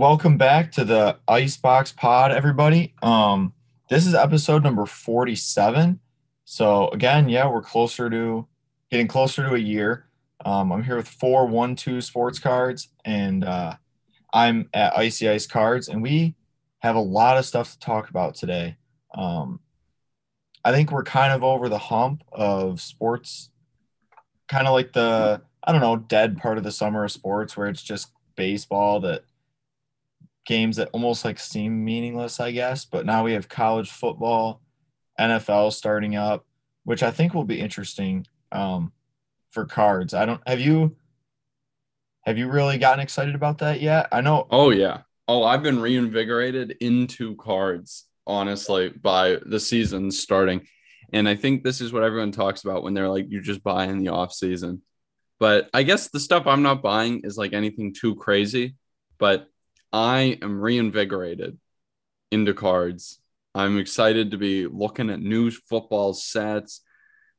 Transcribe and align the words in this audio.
Welcome 0.00 0.38
back 0.38 0.72
to 0.72 0.84
the 0.86 1.18
Icebox 1.28 1.92
Pod, 1.92 2.32
everybody. 2.32 2.94
Um, 3.02 3.52
this 3.90 4.06
is 4.06 4.14
episode 4.14 4.62
number 4.62 4.86
47. 4.86 6.00
So 6.46 6.88
again, 6.88 7.28
yeah, 7.28 7.46
we're 7.46 7.60
closer 7.60 8.08
to 8.08 8.48
getting 8.90 9.08
closer 9.08 9.46
to 9.46 9.56
a 9.56 9.58
year. 9.58 10.06
Um, 10.42 10.72
I'm 10.72 10.82
here 10.82 10.96
with 10.96 11.06
four 11.06 11.46
one 11.46 11.76
two 11.76 12.00
sports 12.00 12.38
cards, 12.38 12.88
and 13.04 13.44
uh, 13.44 13.74
I'm 14.32 14.70
at 14.72 14.96
Icy 14.96 15.28
Ice 15.28 15.46
Cards, 15.46 15.88
and 15.88 16.00
we 16.00 16.34
have 16.78 16.96
a 16.96 17.00
lot 17.00 17.36
of 17.36 17.44
stuff 17.44 17.72
to 17.72 17.78
talk 17.78 18.08
about 18.08 18.34
today. 18.34 18.78
Um, 19.14 19.60
I 20.64 20.72
think 20.72 20.90
we're 20.90 21.04
kind 21.04 21.34
of 21.34 21.44
over 21.44 21.68
the 21.68 21.76
hump 21.76 22.24
of 22.32 22.80
sports, 22.80 23.50
kind 24.48 24.66
of 24.66 24.72
like 24.72 24.94
the 24.94 25.42
I 25.62 25.72
don't 25.72 25.82
know 25.82 25.96
dead 25.96 26.38
part 26.38 26.56
of 26.56 26.64
the 26.64 26.72
summer 26.72 27.04
of 27.04 27.12
sports 27.12 27.54
where 27.54 27.68
it's 27.68 27.82
just 27.82 28.12
baseball 28.34 29.00
that 29.00 29.24
games 30.50 30.76
that 30.76 30.90
almost 30.92 31.24
like 31.24 31.38
seem 31.38 31.84
meaningless, 31.84 32.40
I 32.40 32.50
guess. 32.50 32.84
But 32.84 33.06
now 33.06 33.22
we 33.22 33.34
have 33.34 33.48
college 33.48 33.88
football, 33.88 34.60
NFL 35.18 35.72
starting 35.72 36.16
up, 36.16 36.44
which 36.82 37.04
I 37.04 37.12
think 37.12 37.34
will 37.34 37.44
be 37.44 37.60
interesting 37.60 38.26
um, 38.50 38.92
for 39.52 39.64
cards. 39.64 40.12
I 40.12 40.26
don't 40.26 40.40
have 40.48 40.58
you 40.58 40.96
have 42.26 42.36
you 42.36 42.50
really 42.50 42.78
gotten 42.78 42.98
excited 42.98 43.36
about 43.36 43.58
that 43.58 43.80
yet? 43.80 44.08
I 44.10 44.22
know. 44.22 44.48
Oh 44.50 44.70
yeah. 44.70 45.02
Oh, 45.28 45.44
I've 45.44 45.62
been 45.62 45.80
reinvigorated 45.80 46.78
into 46.80 47.36
cards, 47.36 48.06
honestly, 48.26 48.88
by 48.88 49.38
the 49.46 49.60
season 49.60 50.10
starting. 50.10 50.66
And 51.12 51.28
I 51.28 51.36
think 51.36 51.62
this 51.62 51.80
is 51.80 51.92
what 51.92 52.02
everyone 52.02 52.32
talks 52.32 52.64
about 52.64 52.82
when 52.82 52.92
they're 52.92 53.08
like, 53.08 53.26
you 53.30 53.40
just 53.40 53.62
buy 53.62 53.84
in 53.84 53.98
the 53.98 54.08
off 54.08 54.32
season. 54.32 54.82
But 55.38 55.70
I 55.72 55.84
guess 55.84 56.08
the 56.08 56.18
stuff 56.18 56.48
I'm 56.48 56.62
not 56.62 56.82
buying 56.82 57.20
is 57.22 57.38
like 57.38 57.52
anything 57.52 57.94
too 57.94 58.16
crazy. 58.16 58.74
But 59.18 59.46
I 59.92 60.38
am 60.42 60.60
reinvigorated 60.60 61.58
into 62.30 62.54
cards. 62.54 63.18
I'm 63.54 63.78
excited 63.78 64.30
to 64.30 64.38
be 64.38 64.66
looking 64.66 65.10
at 65.10 65.20
new 65.20 65.50
football 65.50 66.14
sets. 66.14 66.82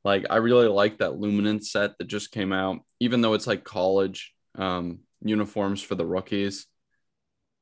Like 0.04 0.26
I 0.28 0.36
really 0.36 0.68
like 0.68 0.98
that 0.98 1.18
Luminance 1.18 1.70
set 1.70 1.96
that 1.98 2.06
just 2.06 2.32
came 2.32 2.52
out, 2.52 2.80
even 3.00 3.20
though 3.20 3.34
it's 3.34 3.46
like 3.46 3.64
college 3.64 4.34
um, 4.56 5.00
uniforms 5.22 5.82
for 5.82 5.94
the 5.94 6.06
rookies. 6.06 6.66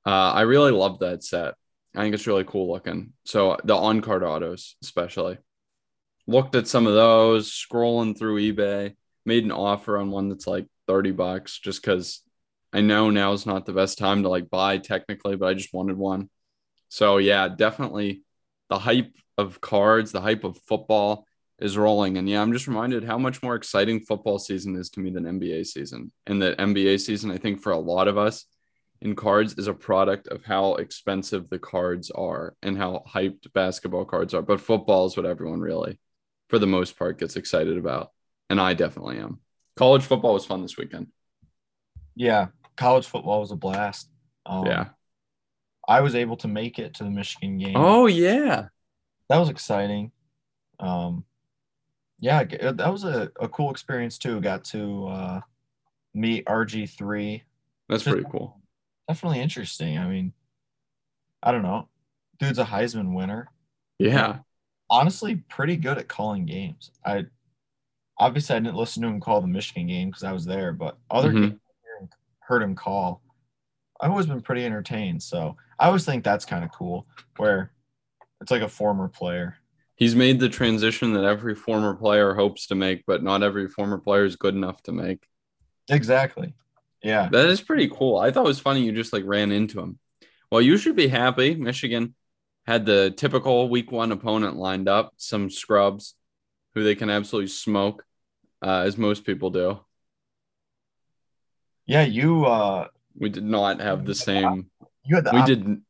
Uh, 0.04 0.32
I 0.32 0.42
really 0.42 0.72
love 0.72 1.00
that 1.00 1.22
set. 1.22 1.54
I 1.94 2.02
think 2.02 2.14
it's 2.14 2.26
really 2.26 2.44
cool 2.44 2.72
looking. 2.72 3.12
So 3.24 3.56
the 3.64 3.76
on 3.76 4.00
card 4.00 4.22
autos, 4.22 4.76
especially. 4.82 5.38
Looked 6.26 6.54
at 6.54 6.68
some 6.68 6.86
of 6.86 6.94
those, 6.94 7.50
scrolling 7.50 8.16
through 8.16 8.52
eBay, 8.52 8.94
made 9.26 9.44
an 9.44 9.52
offer 9.52 9.98
on 9.98 10.10
one 10.10 10.28
that's 10.28 10.46
like 10.46 10.66
30 10.86 11.12
bucks 11.12 11.58
just 11.58 11.82
because 11.82 12.22
I 12.72 12.80
know 12.80 13.10
now 13.10 13.32
is 13.32 13.46
not 13.46 13.66
the 13.66 13.72
best 13.72 13.98
time 13.98 14.22
to 14.22 14.28
like 14.28 14.50
buy 14.50 14.78
technically, 14.78 15.36
but 15.36 15.46
I 15.46 15.54
just 15.54 15.74
wanted 15.74 15.96
one. 15.96 16.30
So 16.88 17.18
yeah, 17.18 17.48
definitely 17.48 18.22
the 18.68 18.78
hype 18.78 19.14
of 19.36 19.60
cards, 19.60 20.12
the 20.12 20.20
hype 20.20 20.44
of 20.44 20.58
football 20.58 21.26
is 21.58 21.76
rolling. 21.76 22.16
And 22.16 22.28
yeah, 22.28 22.40
I'm 22.40 22.52
just 22.52 22.66
reminded 22.66 23.04
how 23.04 23.18
much 23.18 23.42
more 23.42 23.54
exciting 23.54 24.00
football 24.00 24.38
season 24.38 24.76
is 24.76 24.90
to 24.90 25.00
me 25.00 25.10
than 25.10 25.24
NBA 25.24 25.66
season. 25.66 26.12
And 26.26 26.40
the 26.40 26.54
NBA 26.56 27.00
season, 27.00 27.30
I 27.30 27.38
think 27.38 27.60
for 27.60 27.72
a 27.72 27.78
lot 27.78 28.08
of 28.08 28.16
us 28.16 28.46
in 29.00 29.14
cards 29.16 29.54
is 29.58 29.66
a 29.66 29.74
product 29.74 30.28
of 30.28 30.44
how 30.44 30.74
expensive 30.74 31.48
the 31.48 31.58
cards 31.58 32.10
are 32.10 32.54
and 32.62 32.76
how 32.76 33.02
hyped 33.08 33.52
basketball 33.52 34.04
cards 34.04 34.34
are. 34.34 34.42
But 34.42 34.60
football 34.60 35.06
is 35.06 35.16
what 35.16 35.26
everyone 35.26 35.60
really, 35.60 35.98
for 36.48 36.58
the 36.58 36.66
most 36.66 36.98
part, 36.98 37.18
gets 37.18 37.36
excited 37.36 37.78
about. 37.78 38.10
And 38.48 38.60
I 38.60 38.74
definitely 38.74 39.18
am. 39.18 39.40
College 39.76 40.02
football 40.02 40.34
was 40.34 40.46
fun 40.46 40.62
this 40.62 40.76
weekend. 40.76 41.08
Yeah, 42.14 42.48
college 42.80 43.06
football 43.06 43.40
was 43.40 43.52
a 43.52 43.56
blast. 43.56 44.08
Um, 44.46 44.66
yeah. 44.66 44.86
I 45.86 46.00
was 46.00 46.14
able 46.14 46.36
to 46.38 46.48
make 46.48 46.78
it 46.78 46.94
to 46.94 47.04
the 47.04 47.10
Michigan 47.10 47.58
game. 47.58 47.76
Oh 47.76 48.06
yeah, 48.06 48.68
that 49.28 49.38
was 49.38 49.48
exciting. 49.48 50.12
Um, 50.78 51.24
yeah, 52.20 52.44
that 52.44 52.92
was 52.92 53.04
a, 53.04 53.30
a 53.38 53.48
cool 53.48 53.70
experience 53.70 54.18
too. 54.18 54.40
Got 54.40 54.64
to 54.66 55.06
uh, 55.08 55.40
meet 56.14 56.46
RG 56.46 56.90
three. 56.90 57.42
That's 57.88 58.04
pretty 58.04 58.24
cool. 58.30 58.56
Definitely 59.08 59.40
interesting. 59.40 59.98
I 59.98 60.06
mean, 60.08 60.32
I 61.42 61.52
don't 61.52 61.62
know, 61.62 61.88
dude's 62.38 62.58
a 62.58 62.64
Heisman 62.64 63.14
winner. 63.14 63.48
Yeah. 63.98 64.38
honestly, 64.88 65.36
pretty 65.36 65.76
good 65.76 65.98
at 65.98 66.08
calling 66.08 66.46
games. 66.46 66.90
I 67.04 67.26
obviously 68.18 68.56
I 68.56 68.60
didn't 68.60 68.76
listen 68.76 69.02
to 69.02 69.08
him 69.08 69.20
call 69.20 69.40
the 69.40 69.48
Michigan 69.48 69.88
game 69.88 70.08
because 70.08 70.24
I 70.24 70.32
was 70.32 70.46
there, 70.46 70.72
but 70.72 70.96
other 71.10 71.30
mm-hmm. 71.30 71.48
games 71.48 71.60
heard 72.50 72.62
him 72.62 72.74
call, 72.74 73.22
I've 74.00 74.10
always 74.10 74.26
been 74.26 74.42
pretty 74.42 74.66
entertained. 74.66 75.22
So 75.22 75.56
I 75.78 75.86
always 75.86 76.04
think 76.04 76.24
that's 76.24 76.44
kind 76.44 76.64
of 76.64 76.72
cool 76.72 77.06
where 77.36 77.72
it's 78.40 78.50
like 78.50 78.62
a 78.62 78.68
former 78.68 79.08
player. 79.08 79.56
He's 79.94 80.16
made 80.16 80.40
the 80.40 80.48
transition 80.48 81.12
that 81.12 81.24
every 81.24 81.54
former 81.54 81.94
player 81.94 82.34
hopes 82.34 82.66
to 82.66 82.74
make, 82.74 83.04
but 83.06 83.22
not 83.22 83.42
every 83.42 83.68
former 83.68 83.98
player 83.98 84.24
is 84.24 84.36
good 84.36 84.54
enough 84.54 84.82
to 84.84 84.92
make. 84.92 85.22
Exactly. 85.88 86.54
Yeah. 87.02 87.28
That 87.30 87.46
is 87.46 87.60
pretty 87.60 87.88
cool. 87.88 88.18
I 88.18 88.30
thought 88.30 88.44
it 88.44 88.48
was 88.48 88.58
funny 88.58 88.82
you 88.82 88.92
just 88.92 89.12
like 89.12 89.24
ran 89.24 89.52
into 89.52 89.78
him. 89.78 89.98
Well, 90.50 90.60
you 90.60 90.76
should 90.76 90.96
be 90.96 91.08
happy. 91.08 91.54
Michigan 91.54 92.14
had 92.66 92.84
the 92.84 93.12
typical 93.16 93.68
week 93.68 93.92
one 93.92 94.10
opponent 94.10 94.56
lined 94.56 94.88
up, 94.88 95.12
some 95.18 95.50
scrubs 95.50 96.14
who 96.74 96.82
they 96.82 96.94
can 96.94 97.10
absolutely 97.10 97.48
smoke, 97.48 98.04
uh, 98.62 98.82
as 98.86 98.98
most 98.98 99.24
people 99.24 99.50
do. 99.50 99.80
Yeah, 101.90 102.02
you. 102.02 102.46
uh 102.46 102.86
We 103.18 103.30
did 103.30 103.42
not 103.42 103.80
have 103.80 104.04
the 104.04 104.14
same. 104.14 104.70
You 105.04 105.16
had 105.16 105.24
the. 105.24 105.32
We 105.32 105.40
op- 105.40 105.46
did. 105.46 105.82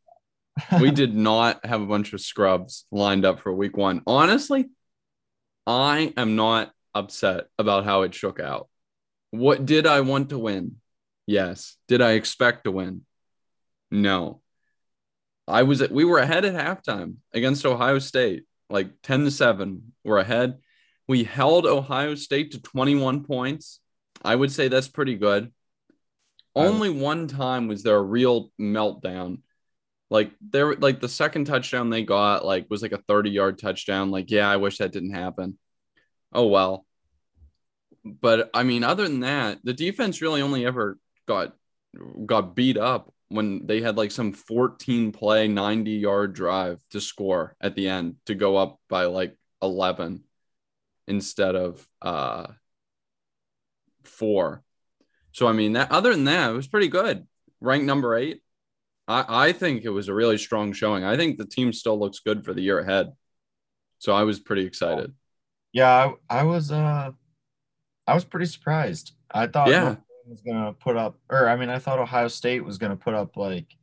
we 0.80 0.90
did 1.02 1.14
not 1.14 1.64
have 1.66 1.82
a 1.82 1.86
bunch 1.86 2.14
of 2.14 2.22
scrubs 2.22 2.86
lined 2.90 3.26
up 3.26 3.40
for 3.40 3.52
week 3.52 3.76
one. 3.76 4.00
Honestly, 4.06 4.70
I 5.66 6.14
am 6.16 6.36
not 6.36 6.72
upset 6.94 7.48
about 7.58 7.84
how 7.84 8.02
it 8.02 8.14
shook 8.14 8.40
out. 8.40 8.70
What 9.30 9.66
did 9.66 9.86
I 9.86 10.00
want 10.00 10.30
to 10.30 10.38
win? 10.38 10.76
Yes. 11.26 11.76
Did 11.86 12.00
I 12.00 12.12
expect 12.12 12.64
to 12.64 12.72
win? 12.72 13.02
No. 13.90 14.40
I 15.46 15.64
was 15.64 15.86
we 15.90 16.04
were 16.04 16.18
ahead 16.18 16.46
at 16.46 16.54
halftime 16.54 17.16
against 17.34 17.66
Ohio 17.66 17.98
State, 17.98 18.44
like 18.70 19.02
10 19.02 19.24
to 19.24 19.30
7. 19.30 19.92
We're 20.02 20.18
ahead. 20.18 20.60
We 21.06 21.24
held 21.24 21.66
Ohio 21.66 22.14
State 22.14 22.52
to 22.52 22.62
21 22.62 23.24
points. 23.24 23.80
I 24.24 24.34
would 24.34 24.50
say 24.50 24.68
that's 24.68 24.88
pretty 24.88 25.16
good. 25.16 25.52
Only 26.54 26.90
one 26.90 27.28
time 27.28 27.68
was 27.68 27.82
there 27.82 27.96
a 27.96 28.02
real 28.02 28.50
meltdown. 28.60 29.42
Like 30.10 30.32
there, 30.40 30.74
like 30.74 31.00
the 31.00 31.08
second 31.08 31.44
touchdown 31.44 31.90
they 31.90 32.02
got, 32.02 32.44
like 32.44 32.66
was 32.68 32.82
like 32.82 32.92
a 32.92 33.02
30 33.06 33.30
yard 33.30 33.58
touchdown. 33.58 34.10
Like, 34.10 34.30
yeah, 34.30 34.50
I 34.50 34.56
wish 34.56 34.78
that 34.78 34.92
didn't 34.92 35.14
happen. 35.14 35.58
Oh 36.32 36.46
well. 36.46 36.84
But 38.04 38.50
I 38.54 38.62
mean, 38.64 38.82
other 38.82 39.04
than 39.04 39.20
that, 39.20 39.58
the 39.62 39.72
defense 39.72 40.20
really 40.20 40.42
only 40.42 40.66
ever 40.66 40.98
got 41.26 41.54
got 42.26 42.54
beat 42.56 42.76
up 42.76 43.12
when 43.28 43.66
they 43.66 43.80
had 43.80 43.96
like 43.96 44.10
some 44.10 44.32
14 44.32 45.12
play 45.12 45.48
90 45.48 45.92
yard 45.92 46.34
drive 46.34 46.80
to 46.90 47.00
score 47.00 47.56
at 47.60 47.74
the 47.74 47.88
end 47.88 48.16
to 48.26 48.34
go 48.34 48.56
up 48.56 48.80
by 48.88 49.04
like 49.04 49.36
11 49.62 50.24
instead 51.06 51.54
of 51.54 51.86
uh 52.02 52.46
four 54.04 54.62
so 55.40 55.46
I 55.46 55.52
mean 55.52 55.72
that 55.72 55.90
other 55.90 56.10
than 56.10 56.24
that, 56.24 56.50
it 56.50 56.52
was 56.52 56.68
pretty 56.68 56.88
good. 56.88 57.26
Ranked 57.62 57.86
number 57.86 58.14
eight. 58.14 58.42
I, 59.08 59.46
I 59.46 59.52
think 59.52 59.84
it 59.84 59.88
was 59.88 60.08
a 60.08 60.12
really 60.12 60.36
strong 60.36 60.74
showing. 60.74 61.02
I 61.02 61.16
think 61.16 61.38
the 61.38 61.46
team 61.46 61.72
still 61.72 61.98
looks 61.98 62.18
good 62.18 62.44
for 62.44 62.52
the 62.52 62.60
year 62.60 62.78
ahead. 62.78 63.12
So 64.00 64.12
I 64.12 64.24
was 64.24 64.38
pretty 64.38 64.66
excited. 64.66 65.14
Yeah, 65.72 66.12
I, 66.28 66.40
I 66.40 66.42
was 66.42 66.70
uh 66.70 67.12
I 68.06 68.14
was 68.14 68.22
pretty 68.22 68.44
surprised. 68.44 69.12
I 69.30 69.46
thought 69.46 69.70
yeah. 69.70 69.96
was 70.26 70.42
gonna 70.42 70.74
put 70.74 70.98
up 70.98 71.16
or 71.30 71.48
I 71.48 71.56
mean 71.56 71.70
I 71.70 71.78
thought 71.78 72.00
Ohio 72.00 72.28
State 72.28 72.62
was 72.62 72.76
gonna 72.76 72.96
put 72.96 73.14
up 73.14 73.38
like 73.38 73.74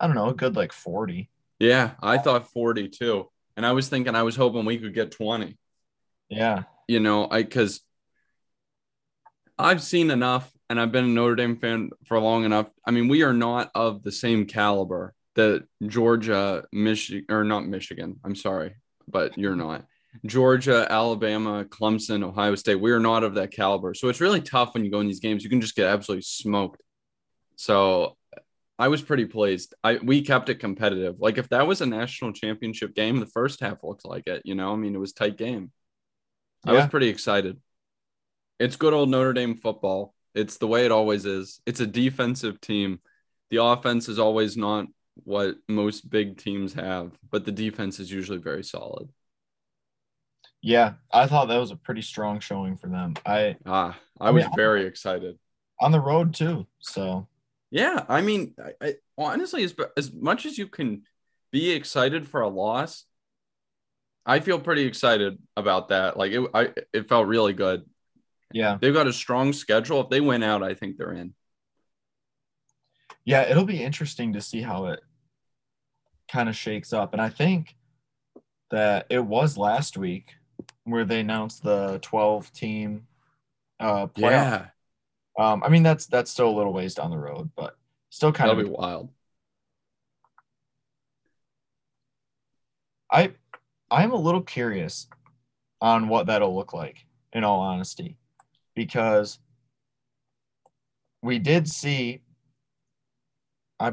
I 0.00 0.06
don't 0.06 0.16
know, 0.16 0.30
a 0.30 0.34
good 0.34 0.56
like 0.56 0.72
40. 0.72 1.28
Yeah, 1.58 1.90
I 2.02 2.16
thought 2.16 2.50
40 2.50 2.88
too. 2.88 3.28
And 3.58 3.66
I 3.66 3.72
was 3.72 3.90
thinking 3.90 4.14
I 4.14 4.22
was 4.22 4.36
hoping 4.36 4.64
we 4.64 4.78
could 4.78 4.94
get 4.94 5.10
20. 5.10 5.58
Yeah. 6.30 6.62
You 6.88 7.00
know, 7.00 7.28
I 7.30 7.42
because 7.42 7.82
I've 9.58 9.82
seen 9.82 10.10
enough 10.10 10.50
and 10.70 10.80
I've 10.80 10.92
been 10.92 11.04
a 11.04 11.08
Notre 11.08 11.36
Dame 11.36 11.56
fan 11.56 11.90
for 12.06 12.18
long 12.18 12.44
enough. 12.44 12.68
I 12.86 12.90
mean, 12.90 13.08
we 13.08 13.22
are 13.22 13.32
not 13.32 13.70
of 13.74 14.02
the 14.02 14.12
same 14.12 14.46
caliber 14.46 15.14
that 15.34 15.66
Georgia, 15.86 16.64
Michigan, 16.72 17.26
or 17.28 17.44
not 17.44 17.66
Michigan. 17.66 18.20
I'm 18.24 18.34
sorry, 18.34 18.76
but 19.08 19.36
you're 19.36 19.56
not. 19.56 19.84
Georgia, 20.24 20.86
Alabama, 20.88 21.64
Clemson, 21.64 22.24
Ohio 22.24 22.54
State. 22.54 22.80
We 22.80 22.92
are 22.92 23.00
not 23.00 23.24
of 23.24 23.34
that 23.34 23.50
caliber. 23.50 23.94
So 23.94 24.08
it's 24.08 24.20
really 24.20 24.40
tough 24.40 24.74
when 24.74 24.84
you 24.84 24.90
go 24.90 25.00
in 25.00 25.08
these 25.08 25.20
games. 25.20 25.42
You 25.42 25.50
can 25.50 25.60
just 25.60 25.74
get 25.74 25.88
absolutely 25.88 26.22
smoked. 26.22 26.82
So 27.56 28.16
I 28.78 28.88
was 28.88 29.02
pretty 29.02 29.26
pleased. 29.26 29.74
I 29.82 29.98
we 30.02 30.22
kept 30.22 30.48
it 30.48 30.56
competitive. 30.56 31.16
Like 31.18 31.38
if 31.38 31.48
that 31.50 31.66
was 31.66 31.80
a 31.80 31.86
national 31.86 32.32
championship 32.32 32.94
game, 32.94 33.18
the 33.18 33.26
first 33.26 33.60
half 33.60 33.82
looked 33.82 34.04
like 34.04 34.26
it. 34.26 34.42
You 34.44 34.54
know, 34.54 34.72
I 34.72 34.76
mean, 34.76 34.94
it 34.94 34.98
was 34.98 35.12
tight 35.12 35.36
game. 35.36 35.72
Yeah. 36.64 36.72
I 36.72 36.74
was 36.76 36.86
pretty 36.86 37.08
excited. 37.08 37.60
It's 38.58 38.76
good 38.76 38.92
old 38.92 39.10
Notre 39.10 39.32
Dame 39.32 39.56
football. 39.56 40.13
It's 40.34 40.58
the 40.58 40.66
way 40.68 40.84
it 40.84 40.92
always 40.92 41.24
is. 41.26 41.60
It's 41.66 41.80
a 41.80 41.86
defensive 41.86 42.60
team 42.60 43.00
the 43.50 43.62
offense 43.62 44.08
is 44.08 44.18
always 44.18 44.56
not 44.56 44.86
what 45.22 45.56
most 45.68 46.10
big 46.10 46.38
teams 46.38 46.72
have, 46.74 47.12
but 47.30 47.44
the 47.44 47.52
defense 47.52 48.00
is 48.00 48.10
usually 48.10 48.38
very 48.38 48.64
solid. 48.64 49.10
Yeah, 50.62 50.94
I 51.12 51.26
thought 51.26 51.46
that 51.48 51.58
was 51.58 51.70
a 51.70 51.76
pretty 51.76 52.02
strong 52.02 52.40
showing 52.40 52.76
for 52.76 52.88
them. 52.88 53.14
I 53.26 53.56
Ah, 53.66 53.98
I, 54.20 54.28
I 54.28 54.32
was 54.32 54.46
mean, 54.46 54.50
very 54.54 54.86
excited. 54.86 55.38
on 55.80 55.92
the 55.92 56.00
road 56.00 56.34
too. 56.34 56.66
So 56.80 57.26
Yeah, 57.70 58.04
I 58.08 58.20
mean, 58.20 58.54
I, 58.62 58.72
I, 58.86 58.94
honestly, 59.18 59.64
as 59.64 59.74
as 59.96 60.12
much 60.12 60.46
as 60.46 60.58
you 60.58 60.68
can 60.68 61.02
be 61.50 61.70
excited 61.72 62.28
for 62.28 62.40
a 62.40 62.48
loss, 62.48 63.04
I 64.26 64.40
feel 64.40 64.58
pretty 64.58 64.84
excited 64.84 65.38
about 65.56 65.88
that. 65.88 66.16
Like 66.16 66.32
it, 66.32 66.48
I 66.54 66.70
it 66.92 67.08
felt 67.08 67.26
really 67.26 67.52
good. 67.52 67.84
Yeah, 68.54 68.78
They've 68.80 68.94
got 68.94 69.06
a 69.08 69.12
strong 69.12 69.52
schedule. 69.52 70.00
If 70.00 70.10
they 70.10 70.20
win 70.20 70.42
out, 70.44 70.62
I 70.62 70.74
think 70.74 70.96
they're 70.96 71.12
in. 71.12 71.34
yeah, 73.24 73.42
it'll 73.42 73.64
be 73.64 73.82
interesting 73.82 74.32
to 74.34 74.40
see 74.40 74.62
how 74.62 74.86
it 74.86 75.00
kind 76.28 76.48
of 76.48 76.56
shakes 76.56 76.92
up. 76.92 77.12
And 77.12 77.22
I 77.22 77.28
think 77.28 77.76
that 78.70 79.06
it 79.10 79.24
was 79.24 79.58
last 79.58 79.96
week 79.96 80.34
where 80.84 81.04
they 81.04 81.20
announced 81.20 81.62
the 81.62 81.98
12 82.02 82.52
team 82.52 83.06
uh 83.80 84.06
playoff. 84.08 84.30
Yeah, 84.30 84.66
Um, 85.38 85.62
I 85.64 85.70
mean 85.70 85.82
that's 85.82 86.06
that's 86.06 86.30
still 86.30 86.50
a 86.50 86.56
little 86.56 86.72
ways 86.72 86.94
down 86.94 87.10
the 87.10 87.18
road, 87.18 87.50
but 87.56 87.76
still 88.10 88.32
kind 88.32 88.50
that'll 88.50 88.62
of 88.62 88.66
be 88.66 88.72
wild. 88.76 89.10
I 93.10 93.32
I'm 93.90 94.12
a 94.12 94.16
little 94.16 94.42
curious 94.42 95.08
on 95.80 96.08
what 96.08 96.26
that'll 96.26 96.56
look 96.56 96.72
like, 96.72 97.06
in 97.32 97.44
all 97.44 97.60
honesty, 97.60 98.18
because 98.74 99.38
we 101.22 101.38
did 101.38 101.68
see 101.68 102.20
I 103.80 103.92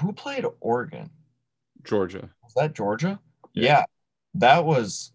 who 0.00 0.12
played 0.12 0.44
Oregon? 0.60 1.10
Georgia. 1.84 2.30
Was 2.42 2.54
that 2.54 2.74
Georgia? 2.74 3.20
Yeah. 3.54 3.64
Yeah, 3.64 3.84
that 4.34 4.64
was 4.64 5.12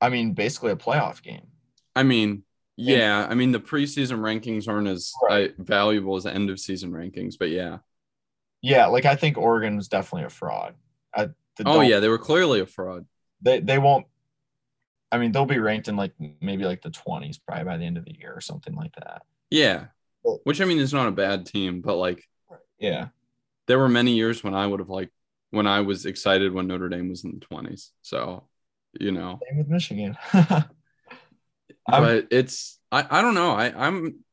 I 0.00 0.08
mean 0.08 0.32
basically 0.32 0.72
a 0.72 0.76
playoff 0.76 1.22
game. 1.22 1.46
I 1.94 2.02
mean, 2.02 2.44
yeah, 2.76 3.26
I 3.28 3.34
mean 3.34 3.52
the 3.52 3.60
preseason 3.60 4.18
rankings 4.20 4.68
aren't 4.68 4.88
as 4.88 5.12
Right. 5.22 5.50
uh, 5.50 5.62
valuable 5.62 6.16
as 6.16 6.24
the 6.24 6.34
end 6.34 6.50
of 6.50 6.58
season 6.60 6.90
rankings, 6.92 7.34
but 7.38 7.50
yeah. 7.50 7.78
Yeah, 8.62 8.86
like 8.86 9.04
I 9.04 9.16
think 9.16 9.36
Oregon 9.36 9.76
was 9.76 9.88
definitely 9.88 10.26
a 10.26 10.30
fraud. 10.30 10.74
I, 11.14 11.26
the- 11.56 11.64
Oh 11.66 11.80
yeah, 11.80 12.00
they 12.00 12.08
were 12.08 12.18
clearly 12.18 12.60
a 12.60 12.66
fraud. 12.66 13.06
they 13.42 13.60
they 13.60 13.78
won't. 13.78 14.06
I 15.12 15.18
mean, 15.18 15.30
they'll 15.30 15.46
be 15.46 15.58
ranked 15.58 15.88
in 15.88 15.96
like 15.96 16.12
maybe 16.40 16.64
like 16.64 16.82
the 16.82 16.90
twenties 16.90 17.38
probably 17.38 17.64
by 17.64 17.76
the 17.76 17.84
end 17.84 17.98
of 17.98 18.04
the 18.04 18.18
year 18.18 18.32
or 18.34 18.40
something 18.40 18.74
like 18.74 18.94
that. 18.96 19.22
Yeah, 19.50 19.86
which 20.44 20.60
I 20.60 20.64
mean 20.64 20.78
is 20.78 20.92
not 20.92 21.08
a 21.08 21.12
bad 21.12 21.46
team, 21.46 21.82
but 21.82 21.96
like 21.96 22.26
Yeah, 22.78 23.08
there 23.66 23.78
were 23.78 23.88
many 23.88 24.12
years 24.12 24.42
when 24.42 24.54
I 24.54 24.66
would 24.66 24.80
have 24.80 24.88
like 24.88 25.10
when 25.50 25.66
I 25.66 25.80
was 25.80 26.06
excited 26.06 26.52
when 26.52 26.66
Notre 26.66 26.88
Dame 26.88 27.10
was 27.10 27.24
in 27.24 27.32
the 27.38 27.46
twenties. 27.46 27.92
So, 28.00 28.48
you 28.98 29.12
know, 29.12 29.38
same 29.48 29.58
with 29.58 29.68
Michigan. 29.68 30.16
But 31.86 32.28
it's 32.30 32.78
I 32.90 33.06
I 33.10 33.22
don't 33.22 33.34
know. 33.34 33.52
I 33.52 33.86
I'm 33.86 34.24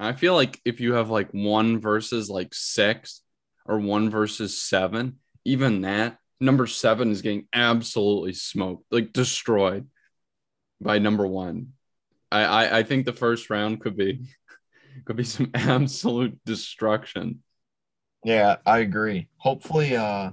I 0.00 0.12
feel 0.12 0.34
like 0.34 0.60
if 0.64 0.80
you 0.80 0.94
have 0.94 1.10
like 1.10 1.30
one 1.32 1.80
versus 1.80 2.28
like 2.28 2.52
six 2.52 3.22
or 3.64 3.78
one 3.78 4.10
versus 4.10 4.60
seven, 4.60 5.18
even 5.44 5.82
that 5.82 6.18
number 6.40 6.66
seven 6.66 7.10
is 7.10 7.22
getting 7.22 7.46
absolutely 7.52 8.32
smoked, 8.32 8.84
like 8.90 9.12
destroyed 9.12 9.88
by 10.80 10.98
number 10.98 11.26
one. 11.26 11.72
I 12.30 12.44
I, 12.44 12.78
I 12.78 12.82
think 12.84 13.06
the 13.06 13.12
first 13.12 13.50
round 13.50 13.80
could 13.80 13.96
be 13.96 14.28
could 15.06 15.16
be 15.16 15.24
some 15.24 15.50
absolute 15.54 16.40
destruction. 16.44 17.42
Yeah, 18.24 18.56
I 18.66 18.78
agree. 18.78 19.28
Hopefully, 19.36 19.96
uh, 19.96 20.32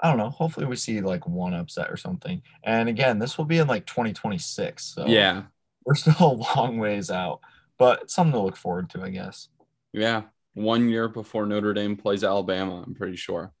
I 0.00 0.08
don't 0.08 0.18
know. 0.18 0.30
Hopefully, 0.30 0.66
we 0.66 0.76
see 0.76 1.00
like 1.00 1.26
one 1.28 1.54
upset 1.54 1.90
or 1.90 1.96
something. 1.96 2.42
And 2.64 2.88
again, 2.88 3.18
this 3.20 3.38
will 3.38 3.46
be 3.46 3.58
in 3.58 3.68
like 3.68 3.86
2026. 3.86 4.84
So 4.84 5.06
Yeah, 5.06 5.44
we're 5.84 5.94
still 5.96 6.16
a 6.20 6.34
long 6.56 6.78
ways 6.78 7.10
out, 7.10 7.40
but 7.78 8.10
something 8.10 8.32
to 8.34 8.40
look 8.40 8.56
forward 8.56 8.90
to, 8.90 9.02
I 9.02 9.10
guess. 9.10 9.48
yeah. 9.92 10.22
One 10.54 10.88
year 10.88 11.08
before 11.08 11.44
Notre 11.46 11.74
Dame 11.74 11.96
plays 11.96 12.24
Alabama, 12.24 12.82
I'm 12.86 12.94
pretty 12.94 13.16
sure. 13.16 13.52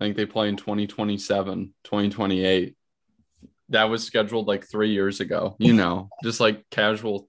I 0.00 0.04
think 0.04 0.16
they 0.16 0.26
play 0.26 0.48
in 0.48 0.56
2027, 0.56 1.74
2028. 1.84 2.76
That 3.72 3.84
was 3.84 4.04
scheduled 4.04 4.46
like 4.46 4.66
three 4.66 4.92
years 4.92 5.20
ago, 5.20 5.56
you 5.58 5.72
know, 5.80 6.08
just 6.22 6.40
like 6.40 6.68
casual 6.70 7.28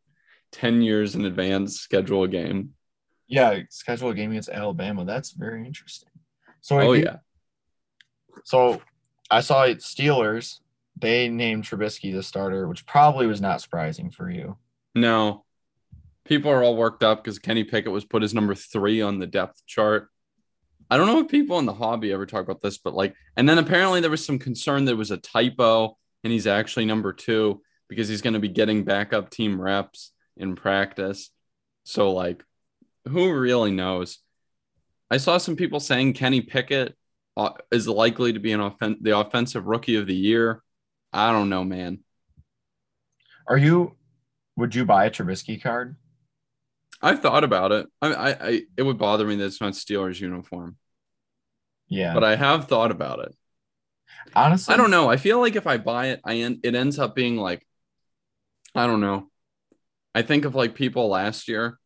10 0.54 0.82
years 0.82 1.16
in 1.16 1.26
advance 1.26 1.80
schedule 1.80 2.24
a 2.24 2.28
game. 2.28 2.74
Yeah, 3.28 3.62
schedule 3.70 4.10
a 4.10 4.14
game 4.14 4.32
against 4.32 4.50
Alabama. 4.50 5.06
That's 5.06 5.32
very 5.32 5.66
interesting. 5.66 6.10
So, 6.62 6.80
Oh, 6.80 6.92
if 6.92 7.00
you- 7.00 7.06
yeah. 7.06 7.18
So 8.44 8.82
I 9.30 9.42
saw 9.42 9.64
it, 9.64 9.80
Steelers. 9.80 10.60
They 11.00 11.28
named 11.28 11.64
Trubisky 11.64 12.14
the 12.14 12.22
starter, 12.22 12.68
which 12.68 12.86
probably 12.86 13.26
was 13.26 13.42
not 13.42 13.62
surprising 13.62 14.12
for 14.12 14.30
you. 14.30 14.58
No, 14.96 15.44
people 16.24 16.52
are 16.52 16.64
all 16.64 16.78
worked 16.78 17.04
up 17.04 17.24
because 17.24 17.40
Kenny 17.40 17.64
Pickett 17.64 17.92
was 17.92 18.06
put 18.06 18.22
as 18.24 18.34
number 18.34 18.54
three 18.54 19.02
on 19.02 19.18
the 19.20 19.26
depth 19.28 19.66
chart. 19.66 20.10
I 20.92 20.98
don't 20.98 21.08
know 21.08 21.20
if 21.20 21.30
people 21.30 21.58
in 21.58 21.66
the 21.66 21.74
hobby 21.74 22.12
ever 22.14 22.26
talk 22.28 22.44
about 22.44 22.62
this, 22.62 22.78
but 22.78 22.94
like, 22.94 23.16
and 23.36 23.50
then 23.50 23.58
apparently 23.58 24.02
there 24.02 24.12
was 24.12 24.24
some 24.24 24.38
concern 24.38 24.86
there 24.86 24.96
was 24.96 25.10
a 25.12 25.18
typo 25.18 25.98
and 26.24 26.32
he's 26.32 26.48
actually 26.48 26.86
number 26.86 27.14
two 27.14 27.62
because 27.90 28.08
he's 28.08 28.22
going 28.22 28.34
to 28.34 28.40
be 28.40 28.50
getting 28.50 28.84
backup 28.84 29.30
team 29.30 29.60
reps 29.60 30.12
in 30.38 30.56
practice. 30.56 31.30
So, 31.84 32.12
like, 32.14 32.44
who 33.08 33.34
really 33.34 33.72
knows? 33.72 34.20
I 35.12 35.18
saw 35.18 35.38
some 35.38 35.56
people 35.56 35.80
saying 35.80 36.14
Kenny 36.14 36.42
Pickett 36.42 36.96
uh, 37.38 37.52
is 37.72 37.88
likely 37.88 38.34
to 38.34 38.40
be 38.40 38.52
an 38.52 38.62
offen- 38.62 39.00
the 39.02 39.18
offensive 39.18 39.66
rookie 39.66 39.96
of 39.98 40.08
the 40.08 40.16
year. 40.16 40.64
I 41.12 41.32
don't 41.32 41.50
know, 41.50 41.64
man. 41.64 42.00
Are 43.48 43.58
you? 43.58 43.96
Would 44.58 44.76
you 44.76 44.86
buy 44.86 45.06
a 45.06 45.12
Trubisky 45.12 45.62
card? 45.62 45.96
I've 47.02 47.22
thought 47.22 47.44
about 47.44 47.72
it. 47.72 47.88
I, 48.02 48.14
I, 48.14 48.30
I, 48.30 48.62
it 48.78 48.84
would 48.84 48.98
bother 48.98 49.26
me 49.28 49.36
that 49.36 49.46
it's 49.46 49.62
not 49.62 49.74
Steelers 49.74 50.20
uniform, 50.22 50.78
Yeah, 51.88 52.14
but 52.14 52.24
I 52.24 52.36
have 52.36 52.68
thought 52.68 52.92
about 52.92 53.20
it. 53.20 53.36
Honestly, 54.36 54.74
I 54.74 54.78
don't 54.78 54.92
know. 54.92 55.10
I 55.10 55.18
feel 55.18 55.40
like 55.40 55.56
if 55.56 55.68
I 55.68 55.78
buy 55.78 56.08
it, 56.08 56.22
I 56.24 56.38
end, 56.38 56.60
it 56.64 56.76
ends 56.76 57.00
up 57.00 57.16
being 57.16 57.38
like, 57.38 57.66
I 58.76 58.88
don't 58.88 59.02
know. 59.02 59.30
I 60.16 60.22
think 60.22 60.46
of 60.46 60.56
like 60.56 60.76
people 60.76 61.10
last 61.10 61.48
year 61.48 61.80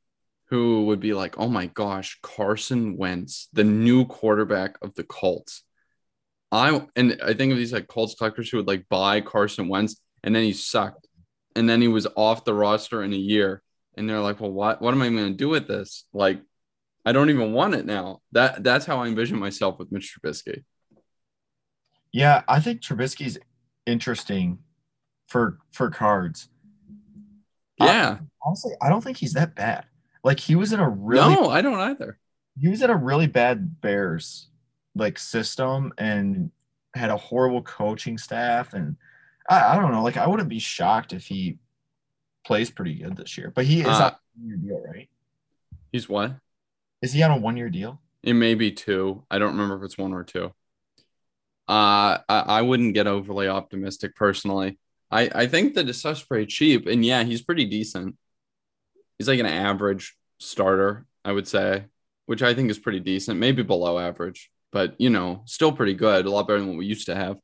who 0.49 0.85
would 0.85 0.99
be 0.99 1.13
like, 1.13 1.37
"Oh 1.37 1.47
my 1.47 1.67
gosh, 1.67 2.17
Carson 2.21 2.97
Wentz, 2.97 3.49
the 3.53 3.63
new 3.63 4.05
quarterback 4.05 4.77
of 4.81 4.95
the 4.95 5.03
Colts." 5.03 5.63
I 6.51 6.85
and 6.95 7.19
I 7.23 7.33
think 7.33 7.51
of 7.51 7.57
these 7.57 7.73
like 7.73 7.87
Colts 7.87 8.15
collectors 8.15 8.49
who 8.49 8.57
would 8.57 8.67
like 8.67 8.87
buy 8.89 9.21
Carson 9.21 9.67
Wentz 9.67 9.99
and 10.23 10.35
then 10.35 10.43
he 10.43 10.53
sucked, 10.53 11.07
and 11.55 11.69
then 11.69 11.81
he 11.81 11.87
was 11.87 12.07
off 12.15 12.45
the 12.45 12.53
roster 12.53 13.03
in 13.03 13.13
a 13.13 13.17
year, 13.17 13.61
and 13.95 14.09
they're 14.09 14.19
like, 14.21 14.39
"Well, 14.39 14.51
what? 14.51 14.81
What 14.81 14.93
am 14.93 15.01
I 15.01 15.09
going 15.09 15.31
to 15.31 15.37
do 15.37 15.49
with 15.49 15.67
this? 15.67 16.05
Like, 16.13 16.41
I 17.05 17.11
don't 17.11 17.29
even 17.29 17.53
want 17.53 17.75
it 17.75 17.85
now." 17.85 18.21
That 18.31 18.63
that's 18.63 18.85
how 18.85 18.99
I 18.99 19.07
envision 19.07 19.39
myself 19.39 19.79
with 19.79 19.91
Mitch 19.91 20.15
Trubisky. 20.15 20.63
Yeah, 22.11 22.43
I 22.47 22.59
think 22.59 22.81
Trubisky's 22.81 23.37
interesting 23.85 24.59
for 25.27 25.59
for 25.71 25.89
cards. 25.89 26.49
Yeah. 27.79 28.17
Honestly, 28.43 28.73
I 28.81 28.89
don't 28.89 29.03
think 29.03 29.17
he's 29.17 29.33
that 29.33 29.55
bad. 29.55 29.85
Like 30.23 30.39
he 30.39 30.55
was 30.55 30.73
in 30.73 30.79
a 30.79 30.89
really 30.89 31.35
no, 31.35 31.49
I 31.49 31.61
don't 31.61 31.79
either. 31.79 32.17
he 32.59 32.67
was 32.69 32.81
in 32.81 32.89
a 32.89 32.95
really 32.95 33.27
bad 33.27 33.81
Bears 33.81 34.47
like 34.95 35.19
system 35.19 35.93
and 35.97 36.51
had 36.95 37.09
a 37.11 37.17
horrible 37.17 37.61
coaching 37.61 38.17
staff 38.17 38.73
and 38.73 38.95
I, 39.49 39.73
I 39.73 39.75
don't 39.75 39.91
know. 39.91 40.03
Like 40.03 40.17
I 40.17 40.27
wouldn't 40.27 40.49
be 40.49 40.59
shocked 40.59 41.13
if 41.13 41.25
he 41.27 41.59
plays 42.45 42.71
pretty 42.71 42.95
good 42.95 43.15
this 43.15 43.37
year. 43.37 43.51
But 43.53 43.65
he 43.65 43.81
is 43.81 43.87
Uh, 43.87 43.91
on 43.91 44.01
a 44.01 44.19
one 44.35 44.47
year 44.47 44.57
deal, 44.57 44.83
right? 44.85 45.09
He's 45.91 46.09
what? 46.09 46.33
Is 47.01 47.13
he 47.13 47.21
on 47.21 47.31
a 47.31 47.37
one 47.37 47.57
year 47.57 47.69
deal? 47.69 48.01
It 48.23 48.33
may 48.33 48.55
be 48.55 48.71
two. 48.71 49.23
I 49.29 49.37
don't 49.37 49.51
remember 49.51 49.77
if 49.77 49.83
it's 49.83 49.97
one 49.97 50.13
or 50.13 50.23
two. 50.23 50.51
Uh, 51.67 52.19
I, 52.29 52.39
I 52.47 52.61
wouldn't 52.61 52.93
get 52.93 53.07
overly 53.07 53.47
optimistic 53.47 54.15
personally. 54.15 54.77
I, 55.11 55.29
I 55.33 55.47
think 55.47 55.73
that 55.75 55.87
it's 55.87 56.01
such 56.01 56.27
pretty 56.27 56.45
cheap, 56.45 56.87
and 56.87 57.03
yeah, 57.03 57.23
he's 57.23 57.41
pretty 57.41 57.65
decent. 57.65 58.15
He's 59.17 59.27
like 59.27 59.39
an 59.39 59.45
average 59.45 60.15
starter, 60.39 61.05
I 61.25 61.31
would 61.31 61.47
say, 61.47 61.85
which 62.25 62.43
I 62.43 62.53
think 62.53 62.69
is 62.69 62.79
pretty 62.79 62.99
decent, 62.99 63.39
maybe 63.39 63.63
below 63.63 63.99
average, 63.99 64.51
but 64.71 64.95
you 64.99 65.09
know, 65.09 65.43
still 65.45 65.71
pretty 65.71 65.93
good. 65.93 66.25
A 66.25 66.29
lot 66.29 66.47
better 66.47 66.59
than 66.59 66.69
what 66.69 66.77
we 66.77 66.85
used 66.85 67.07
to 67.07 67.15
have. 67.15 67.37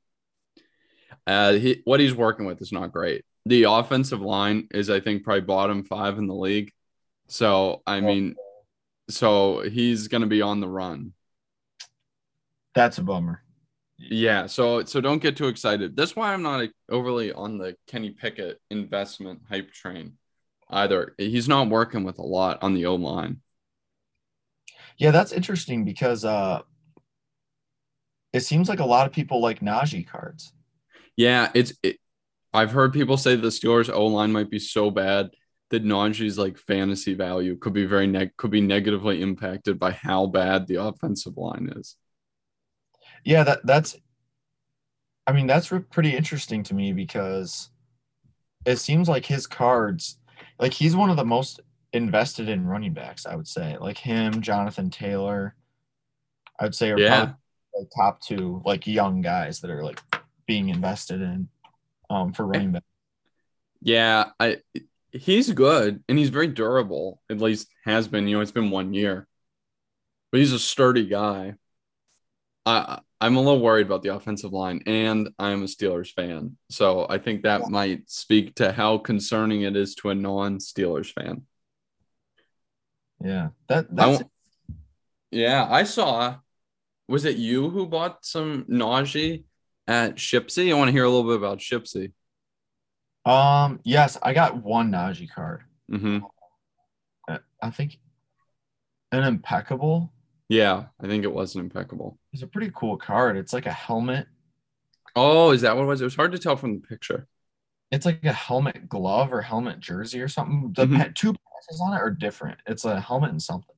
Uh, 1.26 1.54
he, 1.54 1.82
what 1.86 2.00
he's 2.00 2.14
working 2.14 2.46
with 2.46 2.62
is 2.62 2.72
not 2.72 2.92
great. 2.92 3.24
The 3.46 3.64
offensive 3.64 4.22
line 4.22 4.68
is, 4.72 4.90
I 4.90 5.00
think, 5.00 5.24
probably 5.24 5.42
bottom 5.42 5.84
five 5.84 6.18
in 6.18 6.28
the 6.28 6.36
league. 6.36 6.72
So, 7.28 7.82
I 7.88 8.02
mean, 8.02 8.36
so 9.10 9.62
he's 9.62 10.08
going 10.08 10.22
to 10.22 10.28
be 10.28 10.42
on 10.42 10.60
the 10.60 10.68
run. 10.68 11.14
That's 12.76 12.98
a 12.98 13.04
bummer. 13.04 13.44
Yeah, 13.98 14.48
so 14.48 14.84
so 14.86 15.02
don't 15.02 15.22
get 15.22 15.38
too 15.38 15.48
excited. 15.48 15.96
That's 15.96 16.16
why 16.16 16.34
I'm 16.34 16.42
not 16.42 16.68
overly 16.90 17.32
on 17.32 17.58
the 17.58 17.76
Kenny 17.88 18.12
Pickett 18.12 18.60
investment 18.70 19.42
hype 19.48 19.72
train 19.72 20.18
either. 20.70 21.16
He's 21.18 21.48
not 21.48 21.70
working 21.70 22.04
with 22.04 22.18
a 22.18 22.24
lot 22.24 22.64
on 22.64 22.74
the 22.74 22.88
O 22.88 22.96
line. 22.96 23.42
Yeah, 24.98 25.12
that's 25.12 25.32
interesting 25.32 25.86
because 25.86 26.26
uh 26.26 26.62
it 28.34 28.42
seems 28.42 28.68
like 28.68 28.80
a 28.80 28.86
lot 28.86 29.06
of 29.06 29.14
people 29.14 29.42
like 29.42 29.60
Najee 29.60 30.08
cards. 30.08 30.54
Yeah, 31.16 31.52
it's. 31.54 31.74
It, 31.84 31.98
I've 32.52 32.72
heard 32.72 32.94
people 32.94 33.18
say 33.18 33.36
the 33.36 33.48
Steelers 33.48 33.92
O 33.94 34.08
line 34.08 34.32
might 34.32 34.50
be 34.50 34.60
so 34.60 34.92
bad 34.92 35.30
that 35.70 35.84
Najee's 35.84 36.38
like 36.38 36.58
fantasy 36.58 37.14
value 37.14 37.56
could 37.58 37.74
be 37.74 37.86
very 37.86 38.08
neg 38.08 38.32
could 38.38 38.52
be 38.52 38.62
negatively 38.62 39.22
impacted 39.22 39.80
by 39.80 39.92
how 39.92 40.28
bad 40.28 40.68
the 40.68 40.76
offensive 40.76 41.38
line 41.38 41.72
is. 41.76 41.96
Yeah, 43.24 43.44
that 43.44 43.66
that's. 43.66 43.96
I 45.26 45.32
mean, 45.32 45.48
that's 45.48 45.72
re- 45.72 45.80
pretty 45.80 46.16
interesting 46.16 46.64
to 46.64 46.74
me 46.74 46.92
because 46.92 47.70
it 48.66 48.78
seems 48.78 49.08
like 49.08 49.26
his 49.26 49.48
cards, 49.48 50.18
like 50.60 50.74
he's 50.74 50.96
one 50.96 51.10
of 51.10 51.16
the 51.16 51.24
most 51.26 51.62
invested 51.94 52.50
in 52.50 52.68
running 52.68 52.94
backs. 52.94 53.26
I 53.26 53.36
would 53.36 53.48
say, 53.48 53.78
like 53.78 53.98
him, 53.98 54.42
Jonathan 54.42 54.90
Taylor. 54.90 55.56
I 56.60 56.66
would 56.66 56.76
say 56.76 56.92
are 56.92 57.00
Yeah. 57.00 57.34
like 57.78 57.88
top 57.96 58.22
two 58.22 58.62
like 58.66 58.86
young 58.86 59.22
guys 59.22 59.62
that 59.62 59.72
are 59.72 59.84
like 59.84 60.02
being 60.46 60.70
invested 60.70 61.22
in 61.22 61.48
um 62.10 62.34
for 62.34 62.46
running 62.46 62.74
back. 62.74 62.84
Yeah, 63.82 64.32
I 64.40 64.58
he's 65.12 65.52
good 65.52 66.04
and 66.10 66.18
he's 66.18 66.30
very 66.30 66.48
durable. 66.48 67.22
At 67.30 67.40
least 67.40 67.70
has 67.86 68.08
been. 68.08 68.28
You 68.28 68.36
know, 68.36 68.42
it's 68.42 68.52
been 68.52 68.72
one 68.72 68.94
year, 68.94 69.28
but 70.32 70.40
he's 70.40 70.54
a 70.54 70.60
sturdy 70.60 71.06
guy. 71.08 71.56
I 72.66 73.00
I'm 73.24 73.38
a 73.38 73.40
little 73.40 73.62
worried 73.62 73.86
about 73.86 74.04
the 74.04 74.14
offensive 74.14 74.52
line, 74.52 74.84
and 74.86 75.30
I'm 75.40 75.64
a 75.64 75.66
Steelers 75.66 76.12
fan, 76.12 76.58
so 76.70 77.08
I 77.10 77.20
think 77.20 77.44
that 77.44 77.70
might 77.70 78.10
speak 78.10 78.56
to 78.56 78.74
how 78.74 78.98
concerning 78.98 79.62
it 79.62 79.78
is 79.78 79.96
to 79.96 80.10
a 80.10 80.16
non-Steelers 80.16 81.14
fan. 81.14 81.44
Yeah, 83.24 83.50
that 83.70 83.96
that's 83.96 84.20
won't- 84.20 84.32
yeah, 85.32 85.66
I 85.72 85.84
saw. 85.84 86.36
Was 87.08 87.24
it 87.24 87.38
you 87.38 87.70
who 87.70 87.88
bought 87.88 88.26
some 88.26 88.66
Najee 88.66 89.46
at 89.88 90.16
Shipsy? 90.18 90.70
I 90.70 90.78
want 90.78 90.90
to 90.90 90.92
hear 90.92 91.06
a 91.06 91.10
little 91.10 91.24
bit 91.30 91.38
about 91.38 91.60
Shipsy. 91.60 92.12
um 93.26 93.80
yes, 93.86 94.18
I 94.22 94.34
got 94.34 94.62
one 94.62 94.92
Najee 94.92 95.32
card. 95.32 95.64
hmm 95.90 96.20
Uh, 97.30 97.38
I 97.62 97.70
think 97.70 98.00
an 99.14 99.24
impeccable 99.24 100.13
Yeah, 100.50 100.86
I 101.02 101.08
think 101.08 101.24
it 101.24 101.34
was 101.34 101.56
an 101.56 101.62
impeccable. 101.62 102.18
It's 102.32 102.44
a 102.44 102.48
pretty 102.48 102.72
cool 102.76 102.98
card. 102.98 103.38
It's 103.38 103.54
like 103.54 103.66
a 103.66 103.72
helmet. 103.72 104.28
Oh, 105.16 105.52
is 105.52 105.62
that 105.62 105.76
what 105.76 105.84
it 105.84 105.88
was? 105.88 106.02
It 106.02 106.06
was 106.06 106.16
hard 106.16 106.32
to 106.34 106.40
tell 106.40 106.56
from 106.56 106.76
the 106.82 106.88
picture. 106.88 107.28
It's 107.92 108.06
like 108.06 108.24
a 108.26 108.34
helmet 108.34 108.90
glove 108.90 109.32
or 109.32 109.42
helmet 109.42 109.80
jersey 109.80 110.20
or 110.22 110.28
something. 110.28 110.74
The 110.74 110.88
Mhm. 110.88 110.98
pa- 110.98 111.12
two 111.16 111.34
patches 111.34 111.82
on 111.82 111.94
it 111.94 112.02
are 112.02 112.10
different. 112.12 112.60
It's 112.66 112.86
a 112.86 113.00
helmet 113.00 113.30
and 113.32 113.42
something. 113.42 113.76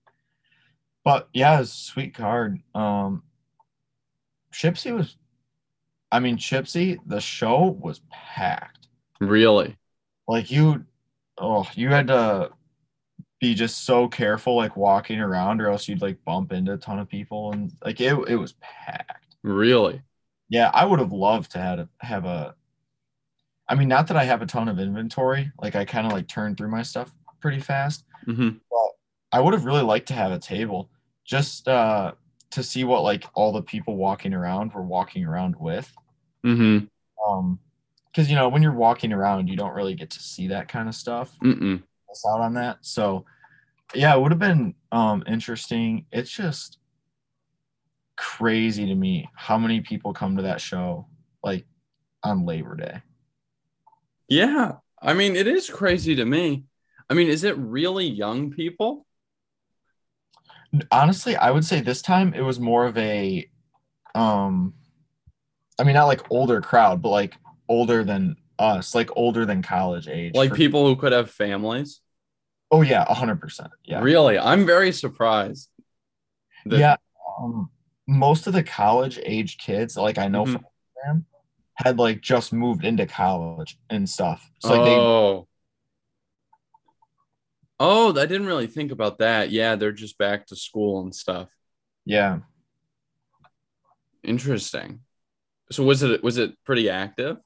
But 1.04 1.30
yeah, 1.34 1.62
it's 1.62 1.72
a 1.72 1.76
sweet 1.78 2.14
card. 2.16 2.62
Um 2.74 3.24
Chipsy 4.52 4.92
was 4.92 5.18
I 6.12 6.20
mean 6.20 6.38
Chipsy, 6.38 7.00
the 7.06 7.22
show 7.22 7.68
was 7.68 8.02
packed. 8.12 8.88
Really? 9.20 9.78
Like 10.28 10.52
you 10.52 10.86
oh, 11.38 11.70
you 11.76 11.90
had 11.90 12.08
to 12.08 12.52
be 13.46 13.54
just 13.54 13.86
so 13.86 14.08
careful 14.08 14.56
like 14.56 14.75
walking 14.75 15.20
around 15.20 15.62
or 15.62 15.70
else 15.70 15.88
you'd 15.88 16.02
like 16.02 16.24
bump 16.25 16.52
into 16.52 16.74
a 16.74 16.78
ton 16.78 16.98
of 16.98 17.08
people 17.08 17.52
and 17.52 17.72
like 17.84 18.02
it 18.02 18.18
it 18.28 18.36
was 18.36 18.54
packed. 18.54 19.36
Really? 19.44 20.02
Yeah, 20.50 20.72
I 20.74 20.86
would 20.86 21.00
have 21.00 21.12
loved 21.12 21.52
to 21.52 21.60
have 21.60 21.88
have 22.00 22.25
a. 22.25 22.56
I 23.68 23.75
mean, 23.75 23.88
not 23.88 24.08
that 24.08 24.18
I 24.18 24.24
have 24.24 24.42
a 24.42 24.46
ton 24.46 24.68
of 24.68 24.80
inventory. 24.80 25.52
Like 25.62 25.75
I 25.75 25.86
kind 25.86 26.06
of 26.08 26.14
like 26.14 26.28
turn 26.28 26.56
through 26.56 26.70
my 26.70 26.84
stuff 26.84 27.12
pretty 27.40 27.60
fast. 27.60 28.04
hmm 28.25 28.50
I 29.32 29.40
would 29.42 29.54
have 29.54 29.66
really 29.66 29.82
liked 29.82 30.08
to 30.08 30.14
have 30.14 30.32
a 30.32 30.40
table 30.40 30.90
just 31.25 31.68
uh, 31.68 32.14
to 32.52 32.64
see 32.64 32.84
what 32.86 33.04
like 33.04 33.25
all 33.34 33.52
the 33.52 33.62
people 33.62 33.98
walking 33.98 34.34
around 34.34 34.74
were 34.74 34.84
walking 34.84 35.25
around 35.25 35.56
with. 35.60 35.92
hmm 36.44 36.80
Um, 37.28 37.60
because 38.08 38.30
you 38.30 38.36
know 38.36 38.50
when 38.50 38.64
you're 38.64 38.72
walking 38.72 39.12
around, 39.12 39.50
you 39.50 39.58
don't 39.58 39.75
really 39.75 39.94
get 39.94 40.10
to 40.12 40.20
see 40.22 40.48
that 40.48 40.68
kind 40.68 40.88
of 40.88 40.96
stuff. 40.96 41.38
Out 42.30 42.40
on 42.40 42.54
that. 42.54 42.78
So, 42.82 43.25
yeah, 43.94 44.15
it 44.15 44.22
would 44.22 44.32
have 44.32 44.39
been 44.39 44.75
um 44.92 45.24
interesting. 45.27 46.06
It's 46.12 46.32
just 46.32 46.80
crazy 48.18 48.86
to 48.88 48.96
me 48.96 49.30
how 49.36 49.58
many 49.58 49.82
people 49.82 50.13
come 50.13 50.38
to 50.38 50.44
that 50.44 50.62
show 50.62 51.08
like 51.44 51.65
on 52.24 52.46
Labor 52.46 52.75
Day. 52.75 53.01
Yeah. 54.27 54.74
I 55.01 55.13
mean, 55.13 55.36
it 55.36 55.48
is 55.48 55.70
crazy 55.70 56.15
to 56.15 56.25
me. 56.25 56.63
I 57.10 57.13
mean, 57.13 57.27
is 57.27 57.44
it 57.44 57.58
really 57.58 58.08
young 58.08 58.51
people? 58.51 59.06
honestly 60.92 61.38
i 61.38 61.50
would 61.50 61.63
say 61.63 61.80
this 61.80 62.01
time 62.01 62.34
it 62.34 62.42
was 62.42 62.60
more 62.60 62.86
of 62.86 62.98
a 62.98 63.48
um 64.13 64.74
i 65.80 65.84
mean 65.84 65.94
not 65.94 66.06
like 66.06 66.30
older 66.30 66.60
crowd 66.60 67.01
but 67.01 67.10
like 67.10 67.36
older 67.70 68.04
than 68.04 68.36
us 68.60 68.96
like 68.96 69.10
older 69.15 69.46
than 69.46 69.62
college 69.62 70.08
age 70.08 70.34
Like 70.34 70.54
people 70.54 70.86
who 70.88 70.96
could 70.96 71.12
have 71.12 71.30
families? 71.30 72.01
Oh 72.75 72.82
yeah 72.82 73.05
100% 73.05 73.70
yeah 73.86 74.01
Really? 74.01 74.38
I'm 74.38 74.65
very 74.65 74.91
surprised. 74.91 75.70
that- 76.65 76.79
yeah 76.79 76.96
um, 77.39 77.70
most 78.08 78.48
of 78.48 78.53
the 78.53 78.63
college 78.63 79.17
age 79.24 79.58
kids 79.58 79.96
like 79.98 80.17
i 80.17 80.27
know 80.27 80.46
Mhm. 80.46 80.53
from 80.53 80.65
Instagram, 80.65 81.24
had 81.75 81.98
like 82.00 82.22
just 82.22 82.53
moved 82.53 82.84
into 82.86 83.05
college 83.05 83.77
and 83.89 84.08
stuff 84.10 84.41
so 84.60 84.70
like 84.70 84.86
they 84.86 84.96
oh. 84.96 85.48
Oh, 87.77 88.10
I 88.17 88.25
didn't 88.25 88.48
really 88.48 88.67
think 88.67 88.94
about 88.94 89.17
that. 89.17 89.50
Yeah, 89.51 89.75
they're 89.75 89.91
just 89.91 90.17
back 90.17 90.48
to 90.48 90.55
school 90.55 91.01
and 91.03 91.13
stuff. 91.13 91.50
yeah 92.05 92.39
Interesting. 94.24 95.01
So 95.72 95.84
was 95.84 96.01
it 96.01 96.24
was 96.24 96.38
it 96.38 96.51
pretty 96.65 96.89
active? 96.89 97.38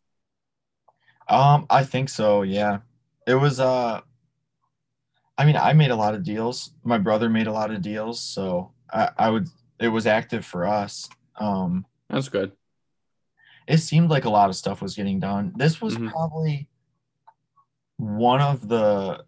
um 1.28 1.66
i 1.70 1.84
think 1.84 2.10
so 2.10 2.42
yeah 2.42 2.80
it 3.28 3.36
was 3.36 3.60
uh 3.60 4.02
i 5.40 5.46
mean 5.46 5.56
i 5.56 5.74
made 5.74 5.90
a 5.90 5.96
lot 5.96 6.14
of 6.14 6.22
deals 6.24 6.74
my 6.84 6.98
brother 7.00 7.30
made 7.30 7.48
a 7.48 7.52
lot 7.52 7.72
of 7.72 7.82
deals 7.82 8.20
so 8.22 8.72
i 8.94 9.10
i 9.18 9.30
would 9.30 9.48
it 9.80 9.88
was 9.88 10.06
active 10.06 10.46
for 10.46 10.68
us 10.68 11.10
um 11.38 11.86
That's 12.10 12.30
good. 12.30 12.52
it 13.68 13.78
seemed 13.78 14.10
like 14.10 14.26
a 14.26 14.30
lot 14.30 14.50
of 14.50 14.56
stuff 14.56 14.82
was 14.82 14.96
getting 14.96 15.20
done. 15.20 15.54
This 15.56 15.80
was 15.82 15.96
Mhm. 15.96 16.10
probably 16.12 16.68
one 17.98 18.42
of 18.42 18.68
the, 18.68 19.24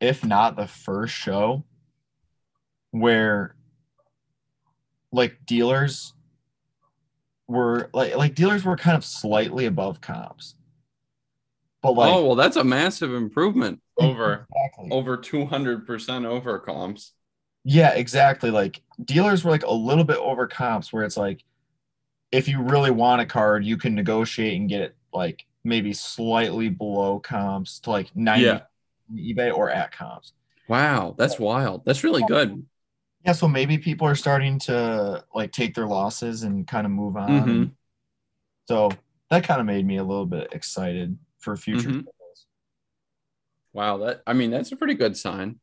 if 0.00 0.24
not 0.24 0.54
the 0.56 0.66
first 0.66 1.12
show, 1.14 1.64
where 2.92 3.56
like 5.12 5.44
dealers 5.44 6.14
were 7.48 7.90
like 7.92 8.16
like 8.16 8.34
dealers 8.34 8.64
were 8.64 8.76
kind 8.76 8.96
of 8.96 9.04
slightly 9.04 9.66
above 9.66 10.00
comps. 10.00 10.54
But 11.84 11.92
like 11.92 12.14
oh, 12.14 12.24
well, 12.24 12.34
that's 12.34 12.56
a 12.56 12.64
massive 12.64 13.12
improvement 13.12 13.80
over 13.98 14.46
exactly. 14.50 14.88
over 14.90 15.18
200% 15.18 16.24
over 16.24 16.58
comps. 16.58 17.12
Yeah, 17.62 17.90
exactly. 17.92 18.50
Like 18.50 18.80
dealers 19.04 19.44
were 19.44 19.50
like 19.50 19.64
a 19.64 19.72
little 19.72 20.04
bit 20.04 20.16
over 20.16 20.46
comps 20.46 20.94
where 20.94 21.04
it's 21.04 21.18
like 21.18 21.44
if 22.32 22.48
you 22.48 22.62
really 22.62 22.90
want 22.90 23.20
a 23.20 23.26
card, 23.26 23.66
you 23.66 23.76
can 23.76 23.94
negotiate 23.94 24.58
and 24.58 24.66
get 24.66 24.80
it 24.80 24.96
like 25.12 25.44
maybe 25.62 25.92
slightly 25.92 26.70
below 26.70 27.18
comps 27.20 27.80
to 27.80 27.90
like 27.90 28.16
90 28.16 28.44
Yeah. 28.46 28.60
on 29.10 29.18
eBay 29.18 29.54
or 29.54 29.68
at 29.70 29.92
comps. 29.92 30.32
Wow, 30.68 31.14
that's 31.18 31.38
wild. 31.38 31.84
That's 31.84 32.02
really 32.02 32.22
good. 32.26 32.64
Yeah, 33.26 33.32
so 33.32 33.46
maybe 33.46 33.76
people 33.76 34.06
are 34.06 34.14
starting 34.14 34.58
to 34.60 35.22
like 35.34 35.52
take 35.52 35.74
their 35.74 35.86
losses 35.86 36.44
and 36.44 36.66
kind 36.66 36.86
of 36.86 36.92
move 36.92 37.16
on. 37.18 37.28
Mhm. 37.28 37.70
So 38.68 38.90
that 39.30 39.44
kind 39.44 39.60
of 39.60 39.66
made 39.66 39.86
me 39.86 39.98
a 39.98 40.04
little 40.04 40.26
bit 40.26 40.48
excited 40.52 41.18
for 41.44 41.56
future 41.56 41.90
Mhm. 41.90 42.04
shows. 42.04 42.46
Wow, 43.72 43.98
that 43.98 44.22
I 44.26 44.32
mean, 44.32 44.50
that's 44.50 44.72
a 44.72 44.76
pretty 44.76 44.94
good 44.94 45.16
sign. 45.16 45.60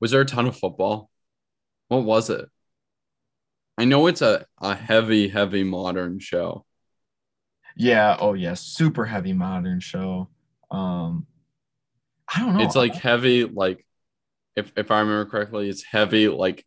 Was 0.00 0.10
there 0.12 0.20
a 0.20 0.24
ton 0.26 0.46
of 0.46 0.56
football? 0.56 1.10
What 1.88 2.04
was 2.04 2.30
it? 2.30 2.48
I 3.76 3.84
know 3.84 4.06
it's 4.06 4.22
a, 4.22 4.46
a 4.60 4.74
heavy, 4.74 5.28
heavy 5.28 5.64
modern 5.64 6.18
show. 6.18 6.64
Yeah, 7.76 8.16
oh 8.18 8.34
yeah, 8.34 8.54
super 8.54 9.04
heavy 9.04 9.32
modern 9.32 9.80
show. 9.80 10.28
Um 10.70 11.26
I 12.34 12.40
don't 12.40 12.54
know. 12.54 12.62
It's 12.62 12.76
like 12.76 12.94
heavy, 12.94 13.44
like 13.44 13.86
if 14.56 14.72
if 14.76 14.90
I 14.90 15.00
remember 15.00 15.30
correctly, 15.30 15.68
it's 15.68 15.82
heavy, 15.84 16.28
like 16.28 16.66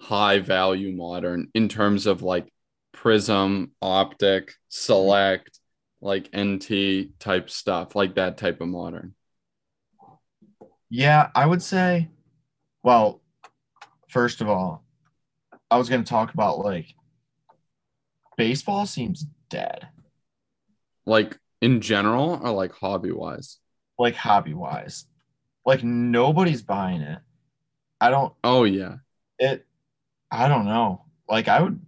high 0.00 0.40
value 0.40 0.92
modern 0.96 1.50
in 1.54 1.68
terms 1.68 2.06
of 2.06 2.22
like 2.22 2.52
prism, 2.92 3.72
optic, 3.82 4.54
select, 4.68 5.58
like 6.04 6.30
NT 6.34 7.14
type 7.20 7.50
stuff, 7.50 7.96
like 7.96 8.16
that 8.16 8.38
type 8.38 8.62
of 8.62 8.68
modern. 8.68 9.16
Yeah, 10.90 11.30
I 11.34 11.46
would 11.46 11.62
say, 11.62 12.08
well, 12.82 13.22
first 14.08 14.40
of 14.40 14.48
all, 14.48 14.84
I 15.70 15.78
was 15.78 15.88
going 15.88 16.04
to 16.04 16.08
talk 16.10 16.34
about 16.34 16.58
like 16.60 16.94
baseball 18.36 18.86
seems 18.86 19.26
dead, 19.48 19.88
Like 21.06 21.38
in 21.62 21.80
general 21.80 22.38
or 22.42 22.50
like 22.50 22.72
hobby 22.72 23.10
wise. 23.10 23.58
like 23.98 24.14
hobby 24.14 24.54
wise. 24.54 25.06
Like 25.66 25.84
nobody's 25.84 26.62
buying 26.62 27.02
it. 27.02 27.20
I 28.00 28.10
don't, 28.10 28.34
Oh 28.44 28.64
yeah. 28.64 28.98
it 29.38 29.66
I 30.30 30.48
don't 30.48 30.66
know. 30.66 31.04
Like 31.28 31.48
I 31.48 31.62
would 31.62 31.80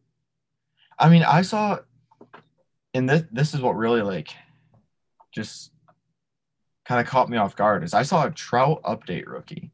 I 0.98 1.08
mean, 1.08 1.22
I 1.22 1.42
saw 1.42 1.78
and 2.96 3.08
this 3.08 3.24
this 3.32 3.54
is 3.54 3.60
what 3.60 3.76
really 3.76 4.02
like 4.02 4.28
just 5.34 5.70
kind 6.86 7.00
of 7.00 7.06
caught 7.06 7.28
me 7.28 7.36
off 7.36 7.56
guard 7.56 7.84
is 7.84 7.94
I 7.94 8.02
saw 8.02 8.26
a 8.26 8.30
Trout 8.30 8.82
update 8.84 9.26
rookie. 9.26 9.70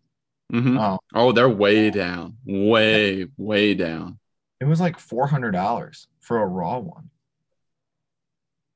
Mhm. 0.52 0.78
Um, 0.78 0.98
Oh, 1.14 1.32
they're 1.32 1.48
way 1.48 1.90
down, 1.90 2.36
way, 2.44 3.26
way 3.36 3.74
down. 3.74 4.18
it 4.60 4.64
was 4.64 4.80
like 4.80 4.98
four 4.98 5.26
hundred 5.26 5.52
dollars 5.52 6.08
for 6.20 6.38
a 6.42 6.46
raw 6.46 6.78
one. 6.78 7.10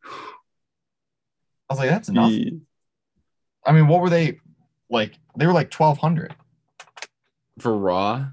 I 0.05 1.73
was 1.75 1.79
like, 1.79 1.91
that's 1.91 2.09
nothing. 2.09 2.62
I 3.65 3.73
mean, 3.73 3.88
what 3.88 4.00
were 4.00 4.11
they 4.11 4.38
like? 4.88 5.19
They 5.37 5.47
were 5.47 5.53
like 5.53 5.71
twelve 5.71 5.99
hundred. 5.99 6.35
For 7.59 7.76
Raw, 7.76 8.26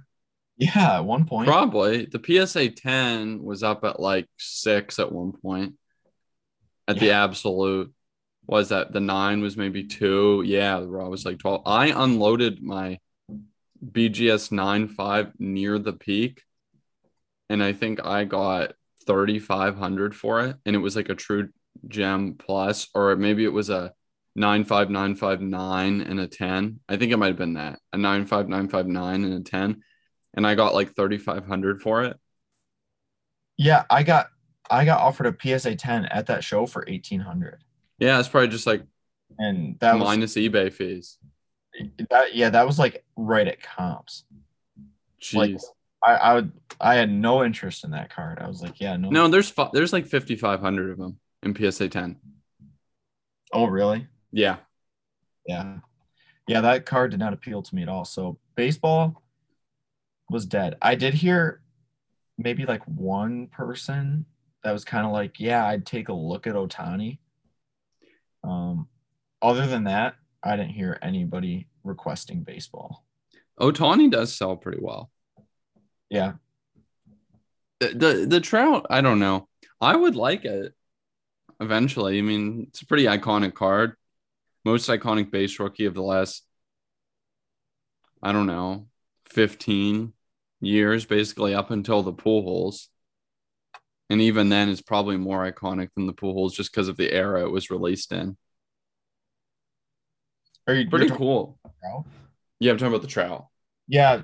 Yeah, 0.57 0.97
at 0.97 1.05
one 1.05 1.25
point. 1.25 1.47
probably 1.47 2.05
the 2.05 2.19
PSA 2.21 2.71
10 2.71 3.41
was 3.41 3.63
up 3.63 3.85
at 3.85 3.97
like 4.01 4.27
six 4.37 4.99
at 4.99 5.09
one 5.13 5.31
point. 5.31 5.75
At 6.87 6.99
the 6.99 7.11
absolute, 7.11 7.93
was 8.45 8.69
that 8.69 8.91
the 8.91 8.99
nine 8.99 9.41
was 9.41 9.55
maybe 9.55 9.85
two? 9.85 10.43
Yeah, 10.45 10.79
the 10.79 10.87
Raw 10.87 11.07
was 11.07 11.25
like 11.25 11.39
12. 11.39 11.63
I 11.65 11.87
unloaded 11.87 12.61
my 12.61 12.99
BGS 13.83 14.51
9.5 14.51 15.33
near 15.39 15.79
the 15.79 15.93
peak, 15.93 16.43
and 17.49 17.63
I 17.63 17.73
think 17.73 18.05
I 18.05 18.25
got 18.25 18.73
3,500 19.05 20.15
for 20.15 20.45
it, 20.45 20.57
and 20.65 20.75
it 20.75 20.79
was 20.79 20.95
like 20.95 21.09
a 21.09 21.15
true 21.15 21.49
gem 21.87 22.35
plus, 22.37 22.89
or 22.93 23.15
maybe 23.15 23.43
it 23.43 23.53
was 23.53 23.69
a 23.69 23.93
95959 24.35 26.01
and 26.01 26.19
a 26.19 26.27
10. 26.27 26.79
I 26.89 26.97
think 26.97 27.11
it 27.11 27.17
might 27.17 27.27
have 27.27 27.37
been 27.37 27.53
that 27.53 27.79
a 27.91 27.97
95959 27.97 29.23
and 29.23 29.33
a 29.33 29.49
10. 29.49 29.81
And 30.35 30.47
I 30.47 30.55
got 30.55 30.73
like 30.73 30.95
3,500 30.95 31.81
for 31.81 32.03
it. 32.03 32.17
Yeah, 33.57 33.83
I 33.89 34.01
got 34.01 34.27
I 34.73 34.85
got 34.85 35.01
offered 35.01 35.27
a 35.27 35.59
PSA 35.59 35.75
ten 35.75 36.05
at 36.05 36.25
that 36.27 36.43
show 36.43 36.65
for 36.65 36.83
eighteen 36.87 37.19
hundred, 37.19 37.63
Yeah, 37.99 38.19
it's 38.19 38.27
probably 38.27 38.47
just 38.47 38.65
like 38.65 38.83
and 39.37 39.77
that 39.79 39.93
was 39.95 40.03
minus 40.03 40.33
eBay 40.35 40.73
fees. 40.73 41.19
that. 42.09 42.33
Yeah, 42.33 42.49
that 42.49 42.65
was 42.65 42.79
like 42.79 43.03
right 43.15 43.47
at 43.47 43.61
comps. 43.61 44.25
Jeez. 45.21 45.35
Like, 45.35 45.57
I 46.03 46.13
I 46.15 46.33
would 46.33 46.51
I 46.81 46.95
had 46.95 47.11
no 47.11 47.43
interest 47.43 47.83
in 47.83 47.91
that 47.91 48.09
card. 48.09 48.39
I 48.39 48.47
was 48.47 48.61
like, 48.61 48.81
yeah, 48.81 48.97
no. 48.97 49.09
no, 49.09 49.27
there's 49.27 49.53
there's 49.73 49.93
like 49.93 50.07
5,500 50.07 50.89
of 50.91 50.97
them 50.97 51.19
in 51.43 51.55
PSA 51.55 51.89
10. 51.89 52.17
Oh, 53.53 53.65
really? 53.65 54.07
Yeah. 54.31 54.57
Yeah. 55.45 55.77
Yeah, 56.47 56.61
that 56.61 56.85
card 56.85 57.11
did 57.11 57.19
not 57.19 57.33
appeal 57.33 57.61
to 57.61 57.75
me 57.75 57.83
at 57.83 57.89
all. 57.89 58.05
So 58.05 58.39
baseball 58.55 59.21
was 60.29 60.45
dead. 60.47 60.75
I 60.81 60.95
did 60.95 61.13
hear 61.13 61.61
maybe 62.37 62.65
like 62.65 62.83
one 62.85 63.47
person 63.47 64.25
that 64.63 64.71
was 64.71 64.85
kind 64.85 65.05
of 65.05 65.11
like, 65.11 65.39
yeah, 65.39 65.65
I'd 65.65 65.85
take 65.85 66.09
a 66.09 66.13
look 66.13 66.47
at 66.47 66.55
Ohtani. 66.55 67.19
Um, 68.43 68.87
other 69.41 69.67
than 69.67 69.85
that, 69.85 70.15
I 70.43 70.55
didn't 70.55 70.71
hear 70.71 70.97
anybody 71.01 71.67
requesting 71.83 72.43
baseball. 72.43 73.05
Ohtani 73.59 74.09
does 74.09 74.35
sell 74.35 74.55
pretty 74.55 74.79
well. 74.81 75.11
Yeah. 76.09 76.33
The, 77.79 77.87
the 77.89 78.25
the 78.27 78.39
Trout, 78.39 78.85
I 78.89 79.01
don't 79.01 79.19
know. 79.19 79.47
I 79.81 79.95
would 79.95 80.15
like 80.15 80.45
it 80.45 80.73
eventually. 81.59 82.17
I 82.17 82.21
mean, 82.21 82.67
it's 82.69 82.81
a 82.81 82.85
pretty 82.85 83.05
iconic 83.05 83.53
card. 83.53 83.95
Most 84.63 84.89
iconic 84.89 85.31
base 85.31 85.59
rookie 85.59 85.85
of 85.85 85.93
the 85.93 86.01
last, 86.01 86.45
I 88.21 88.31
don't 88.31 88.47
know, 88.47 88.87
15 89.25 90.13
years, 90.61 91.05
basically 91.05 91.53
up 91.53 91.71
until 91.71 92.01
the 92.01 92.13
Pujols. 92.13 92.87
And 94.09 94.21
even 94.21 94.49
then, 94.49 94.69
it's 94.69 94.81
probably 94.81 95.17
more 95.17 95.49
iconic 95.49 95.89
than 95.95 96.07
the 96.07 96.13
Pujols 96.13 96.53
just 96.53 96.71
because 96.71 96.87
of 96.87 96.97
the 96.97 97.11
era 97.11 97.43
it 97.43 97.51
was 97.51 97.69
released 97.69 98.11
in. 98.11 98.37
Are 100.67 100.73
you 100.73 100.89
Pretty 100.89 101.09
cool. 101.09 101.57
Yeah, 102.59 102.71
I'm 102.71 102.77
talking 102.77 102.93
about 102.93 103.01
the 103.01 103.07
Trout. 103.07 103.47
Yeah. 103.87 104.21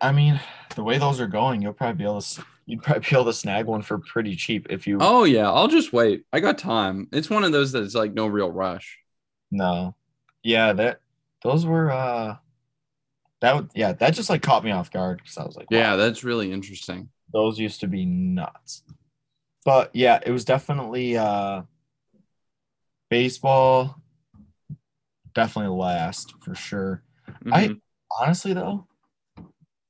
I 0.00 0.12
mean, 0.12 0.40
the 0.74 0.82
way 0.84 0.98
those 0.98 1.20
are 1.20 1.26
going, 1.26 1.62
you'll 1.62 1.72
probably 1.72 1.98
be 1.98 2.04
able 2.04 2.20
to 2.20 2.44
you'd 2.66 2.82
probably 2.82 3.00
be 3.08 3.16
able 3.16 3.26
to 3.26 3.32
snag 3.32 3.66
one 3.66 3.82
for 3.82 3.98
pretty 3.98 4.36
cheap 4.36 4.66
if 4.70 4.86
you 4.86 4.98
Oh, 5.00 5.24
yeah. 5.24 5.50
I'll 5.50 5.68
just 5.68 5.92
wait. 5.92 6.24
I 6.32 6.40
got 6.40 6.58
time. 6.58 7.08
It's 7.12 7.30
one 7.30 7.44
of 7.44 7.52
those 7.52 7.72
that's 7.72 7.94
like 7.94 8.14
no 8.14 8.26
real 8.26 8.50
rush. 8.50 8.98
No. 9.50 9.94
Yeah, 10.42 10.72
that 10.74 11.00
those 11.42 11.66
were 11.66 11.90
uh 11.90 12.36
that 13.40 13.54
would 13.54 13.70
yeah, 13.74 13.92
that 13.92 14.14
just 14.14 14.30
like 14.30 14.42
caught 14.42 14.64
me 14.64 14.70
off 14.70 14.90
guard 14.90 15.18
because 15.18 15.36
I 15.38 15.44
was 15.44 15.56
like, 15.56 15.70
wow, 15.70 15.78
Yeah, 15.78 15.96
that's 15.96 16.24
really 16.24 16.52
interesting. 16.52 17.10
those 17.32 17.58
used 17.58 17.80
to 17.80 17.88
be 17.88 18.04
nuts. 18.04 18.82
But 19.66 19.90
yeah, 19.94 20.20
it 20.24 20.30
was 20.30 20.44
definitely 20.44 21.18
uh 21.18 21.62
baseball 23.10 24.00
definitely 25.34 25.76
last 25.76 26.34
for 26.40 26.54
sure. 26.54 27.02
I- 27.52 27.68
Mhm. 27.68 27.80
Honestly 28.18 28.54
though, 28.54 28.86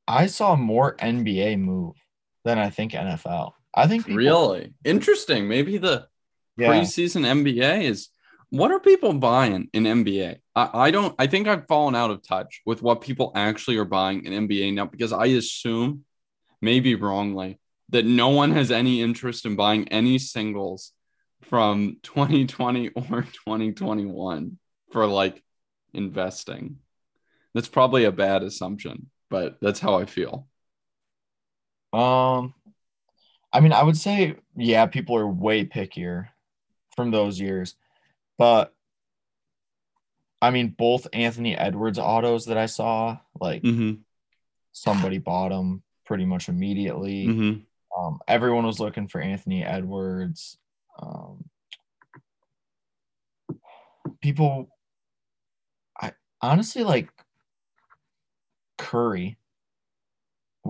I 0.09 0.27
saw 0.27 0.57
more 0.57 0.97
NBA 0.97 1.57
move 1.57 1.95
than 2.45 2.59
I 2.59 2.71
think 2.71 2.95
NFL. 2.95 3.55
I 3.75 3.87
think 3.87 4.07
people, 4.07 4.19
Really 4.25 4.75
interesting. 4.85 5.47
Maybe 5.47 5.77
the 5.77 6.09
yeah, 6.57 6.71
preseason 6.71 7.27
NBA 7.27 7.83
is 7.83 8.09
what 8.49 8.71
are 8.71 8.81
people 8.81 9.13
buying 9.13 9.69
in 9.75 9.85
NBA? 9.85 10.39
I, 10.55 10.87
I 10.87 10.91
don't 10.91 11.15
I 11.19 11.27
think 11.27 11.47
I've 11.47 11.67
fallen 11.67 11.95
out 11.95 12.11
of 12.11 12.23
touch 12.27 12.63
with 12.65 12.81
what 12.81 13.03
people 13.03 13.31
actually 13.35 13.77
are 13.77 13.85
buying 13.85 14.25
in 14.25 14.49
NBA 14.49 14.73
now 14.73 14.87
because 14.87 15.13
I 15.13 15.27
assume, 15.27 16.07
maybe 16.63 16.95
wrongly, 16.95 17.59
that 17.91 18.05
no 18.05 18.29
one 18.31 18.53
has 18.53 18.71
any 18.71 19.01
interest 19.01 19.47
in 19.47 19.57
buying 19.57 19.89
any 19.89 20.19
singles 20.19 20.93
from 21.43 21.99
2020 22.03 22.89
or 22.91 23.23
2021 23.23 24.59
for 24.91 25.07
like 25.07 25.43
investing. 25.95 26.79
That's 27.55 27.69
probably 27.69 28.05
a 28.05 28.13
bad 28.13 28.43
assumption, 28.43 29.11
but 29.31 29.57
that's 29.61 29.81
how 29.81 29.95
I 29.95 30.05
feel. 30.05 30.47
Um, 31.93 32.53
I 33.53 33.61
mean, 33.61 33.73
I 33.73 33.83
would 33.83 33.97
say, 33.97 34.37
yeah, 34.57 34.87
people 34.87 35.17
are 35.17 35.27
way 35.27 35.65
pickier 35.65 36.29
from 36.95 37.11
those 37.11 37.41
years, 37.41 37.75
but 38.37 38.75
I 40.43 40.51
mean, 40.51 40.75
both 40.77 41.07
Anthony 41.15 41.57
Edwards 41.57 41.99
autos 41.99 42.47
that 42.47 42.59
I 42.59 42.67
saw, 42.67 43.19
like 43.41 43.63
Mm-hmm. 43.63 44.01
somebody 44.73 45.19
bought 45.19 45.49
them 45.49 45.83
pretty 46.05 46.27
much 46.27 46.49
immediately. 46.51 47.27
Mm-hmm. 47.27 47.61
Um, 47.97 48.19
everyone 48.29 48.67
was 48.67 48.79
looking 48.81 49.09
for 49.09 49.21
Anthony 49.21 49.65
Edwards. 49.65 50.59
Um, 51.01 51.45
people, 54.21 54.69
I 56.01 56.13
honestly 56.43 56.85
like 56.85 57.11
Curry. 58.79 59.39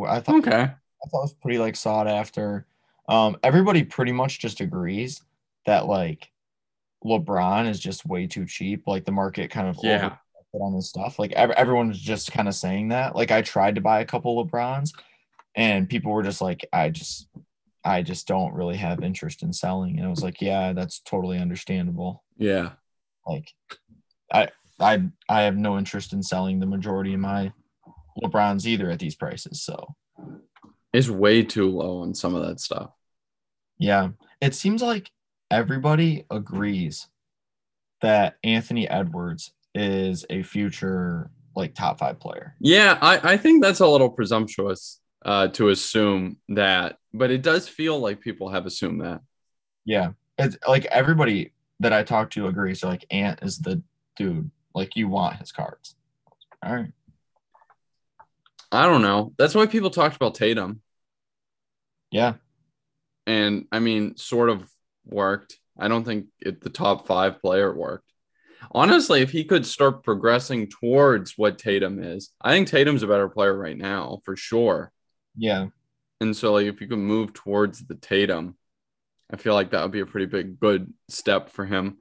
I 0.06 0.20
thought 0.20 0.36
Okay. 0.46 0.50
I 0.52 1.08
thought 1.08 1.18
it 1.20 1.22
was 1.22 1.34
pretty 1.34 1.58
like 1.58 1.76
sought 1.76 2.06
after. 2.06 2.66
Um, 3.08 3.36
everybody 3.42 3.82
pretty 3.84 4.12
much 4.12 4.40
just 4.40 4.60
agrees 4.60 5.22
that 5.64 5.86
like 5.86 6.30
LeBron 7.04 7.68
is 7.68 7.80
just 7.80 8.06
way 8.06 8.26
too 8.26 8.46
cheap. 8.46 8.84
Like 8.86 9.04
the 9.04 9.12
market 9.12 9.50
kind 9.50 9.68
of 9.68 9.78
Yeah. 9.82 10.16
on 10.52 10.74
this 10.74 10.88
stuff. 10.88 11.18
Like 11.18 11.32
ev- 11.32 11.50
everyone's 11.52 11.98
just 11.98 12.32
kind 12.32 12.48
of 12.48 12.54
saying 12.54 12.88
that. 12.88 13.14
Like 13.16 13.30
I 13.30 13.42
tried 13.42 13.74
to 13.76 13.80
buy 13.80 14.00
a 14.00 14.04
couple 14.06 14.44
LeBrons, 14.44 14.90
and 15.56 15.88
people 15.88 16.12
were 16.12 16.22
just 16.22 16.40
like, 16.40 16.64
I 16.72 16.90
just, 16.90 17.28
I 17.84 18.02
just 18.02 18.28
don't 18.28 18.54
really 18.54 18.76
have 18.76 19.02
interest 19.02 19.42
in 19.42 19.52
selling. 19.52 19.98
And 19.98 20.06
I 20.06 20.10
was 20.10 20.22
like, 20.22 20.40
yeah, 20.40 20.72
that's 20.72 21.00
totally 21.00 21.38
understandable. 21.38 22.22
Yeah. 22.36 22.72
Like, 23.26 23.50
I, 24.32 24.48
I, 24.78 25.02
I 25.28 25.42
have 25.42 25.56
no 25.56 25.78
interest 25.78 26.12
in 26.12 26.22
selling 26.22 26.60
the 26.60 26.66
majority 26.66 27.14
of 27.14 27.20
my 27.20 27.52
LeBrons 28.22 28.66
either 28.66 28.90
at 28.90 28.98
these 28.98 29.16
prices. 29.16 29.62
So. 29.62 29.94
It's 30.92 31.10
way 31.10 31.42
too 31.42 31.70
low 31.70 31.98
on 32.00 32.14
some 32.14 32.34
of 32.34 32.46
that 32.46 32.60
stuff. 32.60 32.90
Yeah, 33.78 34.10
it 34.40 34.54
seems 34.54 34.80
like 34.80 35.10
everybody 35.50 36.24
agrees 36.30 37.08
that 38.00 38.36
Anthony 38.42 38.88
Edwards 38.88 39.52
is 39.74 40.24
a 40.30 40.42
future 40.42 41.30
like 41.54 41.74
top 41.74 41.98
five 41.98 42.18
player. 42.18 42.54
Yeah, 42.60 42.96
I, 43.02 43.32
I 43.32 43.36
think 43.36 43.62
that's 43.62 43.80
a 43.80 43.86
little 43.86 44.08
presumptuous 44.08 45.00
uh, 45.26 45.48
to 45.48 45.68
assume 45.68 46.36
that, 46.48 46.98
but 47.12 47.32
it 47.32 47.42
does 47.42 47.68
feel 47.68 47.98
like 47.98 48.20
people 48.20 48.48
have 48.48 48.64
assumed 48.64 49.00
that. 49.02 49.20
Yeah, 49.84 50.12
it's 50.38 50.56
like 50.66 50.86
everybody 50.86 51.52
that 51.80 51.92
I 51.92 52.04
talk 52.04 52.30
to 52.30 52.46
agrees. 52.46 52.80
They're 52.80 52.90
like, 52.90 53.04
Ant 53.10 53.40
is 53.42 53.58
the 53.58 53.82
dude. 54.16 54.50
Like 54.74 54.94
you 54.96 55.08
want 55.08 55.36
his 55.36 55.52
cards. 55.52 55.96
All 56.64 56.74
right. 56.74 56.92
I 58.70 58.86
don't 58.86 59.02
know. 59.02 59.32
That's 59.36 59.54
why 59.54 59.66
people 59.66 59.90
talked 59.90 60.16
about 60.16 60.34
Tatum. 60.34 60.80
Yeah. 62.10 62.34
And 63.26 63.66
I 63.72 63.80
mean, 63.80 64.16
sort 64.16 64.48
of 64.48 64.70
worked. 65.04 65.58
I 65.78 65.88
don't 65.88 66.04
think 66.04 66.26
it, 66.40 66.60
the 66.60 66.70
top 66.70 67.06
five 67.06 67.40
player 67.40 67.74
worked. 67.74 68.12
Honestly, 68.70 69.22
if 69.22 69.30
he 69.30 69.44
could 69.44 69.66
start 69.66 70.02
progressing 70.02 70.68
towards 70.68 71.34
what 71.36 71.58
Tatum 71.58 72.02
is, 72.02 72.30
I 72.40 72.52
think 72.52 72.68
Tatum's 72.68 73.02
a 73.02 73.06
better 73.06 73.28
player 73.28 73.56
right 73.56 73.76
now 73.76 74.20
for 74.24 74.36
sure. 74.36 74.92
Yeah. 75.36 75.68
And 76.20 76.36
so 76.36 76.54
like 76.54 76.66
if 76.66 76.80
you 76.80 76.86
can 76.86 77.00
move 77.00 77.32
towards 77.32 77.84
the 77.86 77.94
Tatum, 77.94 78.56
I 79.32 79.36
feel 79.36 79.54
like 79.54 79.70
that 79.70 79.82
would 79.82 79.92
be 79.92 80.00
a 80.00 80.06
pretty 80.06 80.26
big 80.26 80.58
good 80.58 80.92
step 81.08 81.50
for 81.50 81.64
him. 81.64 81.98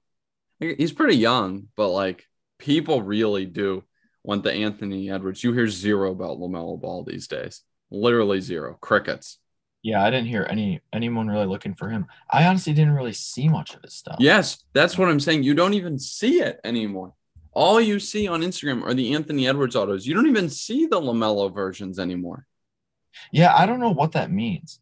He's 0.59 0.93
pretty 0.93 1.17
young, 1.17 1.67
but 1.75 1.89
like 1.89 2.25
people 2.59 3.01
really 3.01 3.45
do 3.45 3.83
want 4.23 4.43
the 4.43 4.53
Anthony 4.53 5.09
Edwards. 5.09 5.43
You 5.43 5.53
hear 5.53 5.67
zero 5.67 6.11
about 6.11 6.39
LaMelo 6.39 6.79
Ball 6.79 7.03
these 7.03 7.27
days. 7.27 7.61
Literally 7.91 8.41
zero. 8.41 8.77
Crickets. 8.79 9.39
Yeah, 9.83 10.03
I 10.03 10.09
didn't 10.09 10.27
hear 10.27 10.47
any 10.49 10.81
anyone 10.93 11.27
really 11.27 11.45
looking 11.45 11.75
for 11.75 11.89
him. 11.89 12.07
I 12.31 12.45
honestly 12.45 12.73
didn't 12.73 12.95
really 12.95 13.13
see 13.13 13.47
much 13.47 13.75
of 13.75 13.83
his 13.83 13.93
stuff. 13.93 14.17
Yes, 14.19 14.63
that's 14.73 14.97
what 14.97 15.09
I'm 15.09 15.19
saying. 15.19 15.43
You 15.43 15.53
don't 15.53 15.75
even 15.75 15.99
see 15.99 16.39
it 16.39 16.59
anymore. 16.63 17.13
All 17.51 17.79
you 17.79 17.99
see 17.99 18.27
on 18.27 18.41
Instagram 18.41 18.83
are 18.83 18.93
the 18.93 19.13
Anthony 19.13 19.47
Edwards 19.47 19.75
autos. 19.75 20.07
You 20.07 20.15
don't 20.15 20.27
even 20.27 20.49
see 20.49 20.87
the 20.87 20.99
LaMelo 20.99 21.53
versions 21.53 21.99
anymore. 21.99 22.47
Yeah, 23.31 23.55
I 23.55 23.65
don't 23.65 23.79
know 23.79 23.91
what 23.91 24.11
that 24.13 24.31
means. 24.31 24.79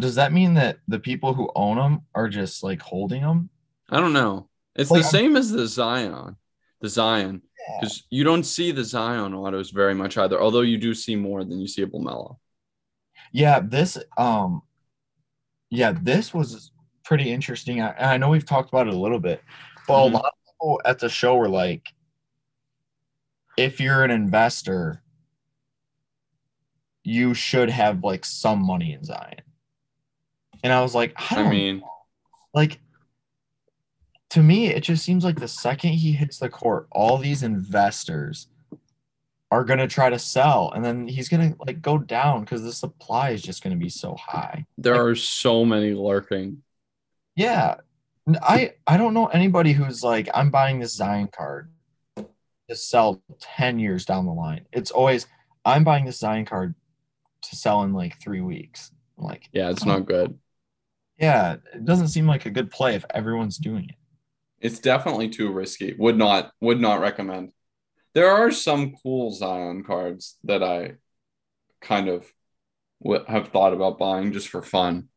Does 0.00 0.14
that 0.16 0.32
mean 0.32 0.54
that 0.54 0.78
the 0.88 0.98
people 0.98 1.32
who 1.34 1.50
own 1.54 1.76
them 1.76 2.02
are 2.14 2.28
just 2.28 2.62
like 2.62 2.82
holding 2.82 3.22
them? 3.22 3.48
I 3.90 4.00
don't 4.00 4.12
know. 4.12 4.48
It's 4.74 4.90
Like, 4.90 5.00
the 5.02 5.06
I'm- 5.06 5.10
same 5.12 5.36
as 5.36 5.50
the 5.50 5.66
Zion, 5.66 6.36
the 6.80 6.88
Zion, 6.88 7.42
because 7.80 8.04
you 8.10 8.22
don't 8.24 8.44
see 8.44 8.72
the 8.72 8.84
Zion 8.84 9.32
autos 9.34 9.70
very 9.70 9.94
much 9.94 10.18
either. 10.18 10.40
Although 10.40 10.60
you 10.60 10.76
do 10.78 10.92
see 10.94 11.16
more 11.16 11.44
than 11.44 11.58
you 11.60 11.66
see 11.66 11.82
a 11.82 11.86
LaMelo. 11.86 12.36
Yeah, 13.32 13.60
this 13.60 13.96
um 14.18 14.62
yeah, 15.70 15.92
this 16.00 16.32
was 16.34 16.70
pretty 17.04 17.30
interesting. 17.32 17.80
I, 17.82 18.14
I 18.14 18.16
know 18.18 18.28
we've 18.28 18.46
talked 18.46 18.68
about 18.68 18.86
it 18.86 18.94
a 18.94 18.98
little 18.98 19.18
bit, 19.18 19.42
but 19.88 20.04
Mhm. 20.06 20.10
a 20.10 20.14
lot 20.14 20.24
of 20.26 20.32
people 20.52 20.80
at 20.84 20.98
the 20.98 21.08
show 21.08 21.36
were 21.36 21.48
like, 21.48 21.88
if 23.56 23.80
you're 23.80 24.04
an 24.04 24.10
investor, 24.10 25.02
you 27.06 27.34
should 27.34 27.70
have 27.70 28.02
like 28.02 28.24
some 28.24 28.60
money 28.60 28.92
in 28.92 29.04
Zion. 29.04 29.40
And 30.64 30.72
I 30.72 30.82
was 30.82 30.92
like, 30.92 31.14
I, 31.32 31.44
I 31.44 31.48
mean, 31.48 31.82
like 32.52 32.80
to 34.30 34.42
me, 34.42 34.66
it 34.68 34.80
just 34.80 35.04
seems 35.04 35.24
like 35.24 35.38
the 35.38 35.46
second 35.46 35.92
he 35.92 36.12
hits 36.12 36.38
the 36.38 36.48
court, 36.48 36.88
all 36.90 37.16
these 37.16 37.44
investors 37.44 38.48
are 39.52 39.62
gonna 39.62 39.86
try 39.86 40.10
to 40.10 40.18
sell, 40.18 40.72
and 40.74 40.84
then 40.84 41.06
he's 41.06 41.28
gonna 41.28 41.54
like 41.64 41.80
go 41.80 41.96
down 41.96 42.40
because 42.40 42.62
the 42.62 42.72
supply 42.72 43.30
is 43.30 43.40
just 43.40 43.62
gonna 43.62 43.76
be 43.76 43.88
so 43.88 44.16
high. 44.16 44.66
there 44.76 45.06
are 45.06 45.14
so 45.14 45.64
many 45.64 45.94
lurking. 45.94 46.62
Yeah, 47.36 47.76
I 48.42 48.72
I 48.88 48.96
don't 48.96 49.14
know 49.14 49.26
anybody 49.26 49.72
who's 49.72 50.02
like 50.02 50.28
I'm 50.34 50.50
buying 50.50 50.80
this 50.80 50.94
Zion 50.94 51.28
card 51.28 51.70
to 52.16 52.74
sell 52.74 53.22
ten 53.38 53.78
years 53.78 54.04
down 54.04 54.26
the 54.26 54.32
line. 54.32 54.66
It's 54.72 54.90
always 54.90 55.28
I'm 55.64 55.84
buying 55.84 56.04
this 56.04 56.18
Zion 56.18 56.44
card 56.44 56.74
to 57.50 57.56
sell 57.56 57.82
in 57.82 57.92
like 57.92 58.20
three 58.20 58.40
weeks. 58.40 58.90
I'm 59.18 59.24
like, 59.24 59.48
Yeah, 59.52 59.70
it's 59.70 59.84
not 59.86 60.06
good. 60.06 60.38
yeah, 61.18 61.56
it 61.74 61.84
doesn't 61.84 62.08
seem 62.08 62.26
like 62.26 62.46
a 62.46 62.50
good 62.50 62.70
play 62.70 62.94
if 62.94 63.04
everyone's 63.10 63.58
doing 63.58 63.84
it. 63.88 63.94
It's 64.60 64.78
definitely 64.78 65.28
too 65.28 65.52
risky. 65.52 65.94
Would 65.98 66.16
not 66.16 66.52
would 66.60 66.80
not 66.80 67.00
recommend. 67.00 67.52
There 68.14 68.30
are 68.30 68.50
some 68.50 68.94
cool 69.02 69.30
Zion 69.32 69.84
cards 69.84 70.36
that 70.44 70.62
I 70.62 70.94
kind 71.82 72.08
of 72.08 72.26
w- 73.02 73.24
have 73.28 73.48
thought 73.48 73.74
about 73.74 73.98
buying 73.98 74.32
just 74.32 74.48
for 74.48 74.62
fun, 74.62 75.08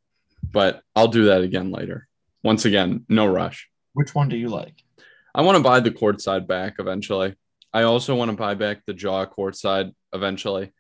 but 0.52 0.82
I'll 0.96 1.08
do 1.08 1.26
that 1.26 1.42
again 1.42 1.72
later. 1.72 2.08
Once 2.44 2.66
again, 2.66 3.06
no 3.10 3.26
rush. 3.26 3.70
Which 3.94 4.14
one 4.14 4.28
do 4.30 4.36
you 4.38 4.50
like? 4.50 4.84
I 5.34 5.42
want 5.42 5.58
to 5.58 5.64
buy 5.64 5.80
the 5.80 5.92
courtside 5.92 6.48
back 6.48 6.76
eventually. 6.80 7.36
I 7.74 7.84
also 7.84 8.16
want 8.16 8.32
to 8.32 8.38
buy 8.38 8.56
back 8.56 8.86
the 8.86 8.94
Ja 8.94 9.26
courtside 9.26 9.94
eventually. 10.14 10.72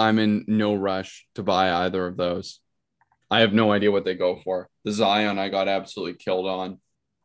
I'm 0.00 0.18
in 0.18 0.44
no 0.48 0.74
rush 0.74 1.26
to 1.34 1.42
buy 1.42 1.70
either 1.84 2.06
of 2.06 2.16
those. 2.16 2.60
I 3.30 3.40
have 3.40 3.52
no 3.52 3.70
idea 3.72 3.92
what 3.92 4.04
they 4.04 4.14
go 4.14 4.40
for. 4.42 4.68
The 4.84 4.92
Zion 4.92 5.38
I 5.38 5.48
got 5.48 5.68
absolutely 5.68 6.14
killed 6.14 6.48
on. 6.48 6.80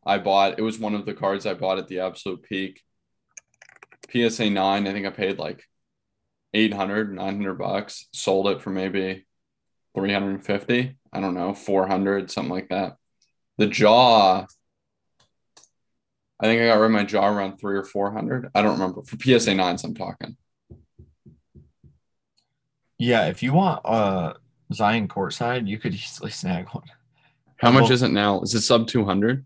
I 0.06 0.20
bought 0.20 0.60
it 0.60 0.62
was 0.62 0.78
one 0.78 0.94
of 0.94 1.06
the 1.06 1.14
cards 1.14 1.46
I 1.46 1.56
bought 1.56 1.80
at 1.80 1.88
the 1.88 2.02
absolute 2.02 2.44
peak. 2.44 2.82
PSA 4.12 4.50
9, 4.50 4.88
I 4.88 4.92
think 4.92 5.08
I 5.08 5.10
paid 5.10 5.40
like 5.40 5.64
800, 6.54 7.14
900 7.14 7.56
bucks. 7.56 8.08
Sold 8.14 8.48
it 8.50 8.62
for 8.62 8.70
maybe 8.70 9.26
350. 9.96 10.96
I 11.12 11.20
don't 11.20 11.34
know, 11.34 11.54
400, 11.54 12.30
something 12.30 12.54
like 12.54 12.70
that. 12.70 12.98
The 13.58 13.68
Ja 13.68 14.46
I 16.40 16.48
think 16.48 16.62
I 16.62 16.68
got 16.68 16.80
rid 16.80 16.88
of 16.88 16.92
my 16.92 17.06
Ja 17.06 17.28
around 17.28 17.58
three 17.58 17.78
or 17.78 17.84
four 17.84 18.12
hundred. 18.12 18.50
I 18.54 18.62
don't 18.62 18.74
remember. 18.74 19.04
For 19.04 19.18
PSA 19.18 19.56
nines, 19.56 19.84
I'm 19.84 19.96
talking. 19.96 20.36
Yeah, 22.98 23.28
if 23.28 23.44
you 23.44 23.54
want 23.54 23.82
uh 23.86 24.34
Zion 24.74 25.08
courtside, 25.08 25.68
you 25.68 25.78
could 25.78 25.94
easily 25.94 26.32
snag 26.32 26.68
one. 26.70 26.86
How 27.58 27.72
much 27.72 27.84
Well- 27.84 27.92
is 27.94 28.02
it 28.04 28.10
now? 28.12 28.42
Is 28.42 28.54
it 28.56 28.62
sub 28.62 28.88
two 28.88 29.06
hundred? 29.06 29.46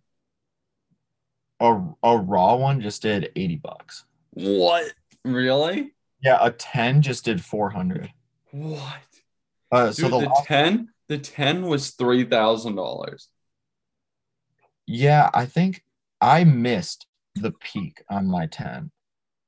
A 1.59 1.81
a 2.03 2.17
raw 2.17 2.55
one 2.55 2.79
just 2.81 3.01
did 3.01 3.31
80 3.35 3.55
bucks. 3.57 4.05
What? 4.31 4.93
Really? 5.25 5.93
Yeah, 6.23 6.37
a 6.39 6.51
10 6.51 7.01
just 7.01 7.25
did 7.25 7.43
400. 7.43 8.11
What? 8.51 9.01
Uh 9.71 9.91
so 9.91 10.03
the, 10.03 10.19
the 10.21 10.25
last- 10.29 10.45
ten, 10.45 10.89
the 11.07 11.17
ten 11.17 11.63
was 11.63 11.91
three 11.91 12.23
thousand 12.23 12.75
dollars. 12.75 13.27
yeah, 14.87 15.29
I 15.33 15.45
think 15.45 15.83
I 16.21 16.43
missed 16.43 17.05
the 17.35 17.51
peak 17.51 18.03
on 18.09 18.27
my 18.27 18.45
10, 18.47 18.91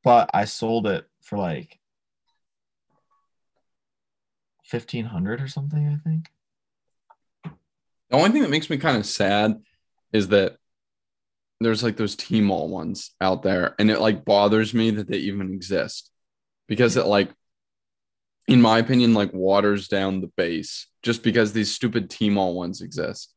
but 0.03 0.29
I 0.33 0.45
sold 0.45 0.87
it 0.87 1.05
for 1.21 1.37
like 1.37 1.79
1500 4.71 5.41
or 5.41 5.47
something, 5.47 5.87
I 5.87 5.97
think. 6.07 6.29
The 8.09 8.17
only 8.17 8.31
thing 8.31 8.41
that 8.41 8.51
makes 8.51 8.69
me 8.69 8.77
kind 8.77 8.97
of 8.97 9.05
sad 9.05 9.61
is 10.11 10.29
that 10.29 10.57
there's 11.59 11.83
like 11.83 11.97
those 11.97 12.15
T-Mall 12.15 12.69
ones 12.69 13.11
out 13.21 13.43
there, 13.43 13.75
and 13.79 13.91
it 13.91 13.99
like 14.01 14.25
bothers 14.25 14.73
me 14.73 14.91
that 14.91 15.07
they 15.07 15.17
even 15.17 15.53
exist 15.53 16.09
because 16.67 16.97
it 16.97 17.05
like, 17.05 17.29
in 18.47 18.61
my 18.61 18.79
opinion, 18.79 19.13
like 19.13 19.33
waters 19.33 19.87
down 19.87 20.21
the 20.21 20.31
base 20.35 20.87
just 21.03 21.23
because 21.23 21.53
these 21.53 21.73
stupid 21.73 22.09
T-Mall 22.09 22.55
ones 22.55 22.81
exist. 22.81 23.33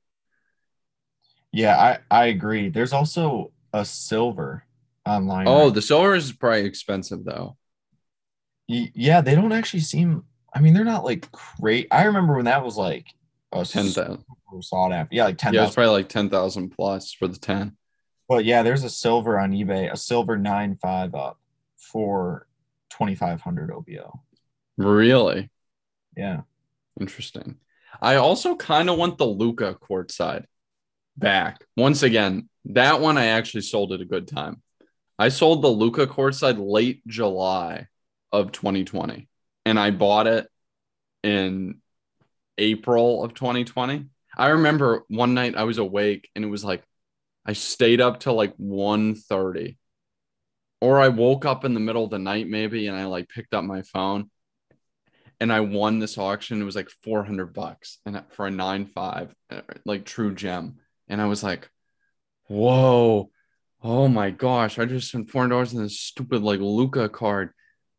Yeah, 1.53 1.99
I 2.11 2.23
I 2.23 2.27
agree. 2.27 2.69
There's 2.69 2.93
also 2.93 3.53
a 3.73 3.85
silver 3.85 4.65
online. 5.07 5.47
Oh, 5.47 5.67
right? 5.67 5.75
the 5.75 5.83
silver 5.83 6.15
is 6.15 6.33
probably 6.33 6.65
expensive 6.65 7.25
though. 7.25 7.57
Y- 8.69 8.91
yeah, 8.95 9.21
they 9.21 9.35
don't 9.35 9.53
actually 9.53 9.81
seem 9.81 10.25
I 10.55 10.61
mean, 10.61 10.73
they're 10.75 10.85
not 10.85 11.05
like 11.05 11.29
great. 11.61 11.89
I 11.91 12.05
remember 12.05 12.37
when 12.37 12.45
that 12.45 12.65
was 12.65 12.77
like 12.77 13.07
a 13.53 13.65
Ten 13.65 13.89
super 13.89 14.19
sought 14.61 14.93
after. 14.93 15.15
Yeah, 15.15 15.25
like 15.25 15.39
10,000. 15.39 15.55
Yeah, 15.55 15.67
it's 15.67 15.75
probably 15.75 15.93
like 15.93 16.09
ten 16.09 16.31
thousand 16.31 16.71
plus 16.71 17.13
for 17.13 17.27
the 17.29 17.39
ten. 17.39 17.77
But 18.29 18.45
yeah, 18.45 18.63
there's 18.63 18.85
a 18.85 18.91
silver 18.91 19.39
on 19.39 19.53
eBay, 19.53 19.93
a 19.93 19.97
silver 19.97 20.37
nine 20.39 20.77
five 20.81 21.15
up 21.15 21.39
for 21.77 22.47
twenty 22.91 23.15
five 23.15 23.41
hundred 23.41 23.71
OBO. 23.71 24.23
Really 24.77 25.51
Yeah. 26.17 26.43
interesting. 27.01 27.57
I 28.01 28.17
also 28.17 28.57
kind 28.57 28.91
of 28.91 28.99
want 28.99 29.19
the 29.19 29.27
Luka 29.27 29.75
courtside 29.81 30.45
back. 31.17 31.65
Once 31.77 32.03
again, 32.03 32.49
that 32.67 33.01
one 33.01 33.19
I 33.19 33.27
actually 33.27 33.61
sold 33.63 33.93
at 33.93 34.01
a 34.01 34.05
good 34.05 34.27
time. 34.29 34.63
I 35.19 35.29
sold 35.29 35.63
the 35.63 35.69
Luka 35.69 36.07
courtside 36.09 36.57
late 36.59 37.07
July 37.07 37.87
of 38.33 38.51
2020, 38.51 39.29
and 39.65 39.79
I 39.79 39.91
bought 39.91 40.27
it 40.27 40.49
in 41.23 41.81
April 42.59 43.25
of 43.25 43.35
2020. 43.35 44.07
I 44.37 44.49
remember 44.49 45.05
one 45.09 45.35
night 45.35 45.57
I 45.57 45.65
was 45.65 45.79
awake 45.79 46.29
and 46.35 46.45
it 46.45 46.49
was 46.49 46.65
like 46.65 46.83
I 47.47 47.53
stayed 47.53 48.01
up 48.01 48.21
till 48.21 48.35
like 48.35 48.55
1:30 48.57 49.79
or 50.81 51.01
I 51.01 51.09
woke 51.09 51.45
up 51.45 51.65
in 51.65 51.75
the 51.75 51.81
middle 51.81 52.05
of 52.05 52.11
the 52.11 52.19
night 52.19 52.49
maybe 52.49 52.87
and 52.87 52.97
I 52.97 53.05
like 53.07 53.29
picked 53.29 53.55
up 53.55 53.65
my 53.65 53.83
phone 53.83 54.31
and 55.41 55.53
I 55.53 55.61
won 55.61 55.99
this 55.99 56.19
auction. 56.19 56.61
It 56.61 56.65
was 56.65 56.77
like 56.77 56.91
400 57.03 57.53
bucks 57.53 57.99
and 58.07 58.23
for 58.31 58.47
a 58.47 58.51
9.5 58.51 59.35
uh, 59.51 59.61
like 59.85 60.05
true 60.05 60.35
gem. 60.35 60.79
And 61.09 61.21
I 61.21 61.27
was 61.27 61.43
like 61.43 61.71
whoa. 62.49 63.31
Oh 63.83 64.09
my 64.09 64.31
gosh. 64.31 64.79
I 64.79 64.85
just 64.85 65.09
spent 65.09 65.29
$400 65.29 65.75
on 65.75 65.83
this 65.83 66.01
stupid 66.01 66.43
like 66.43 66.61
Luka 66.61 67.09
card 67.09 67.51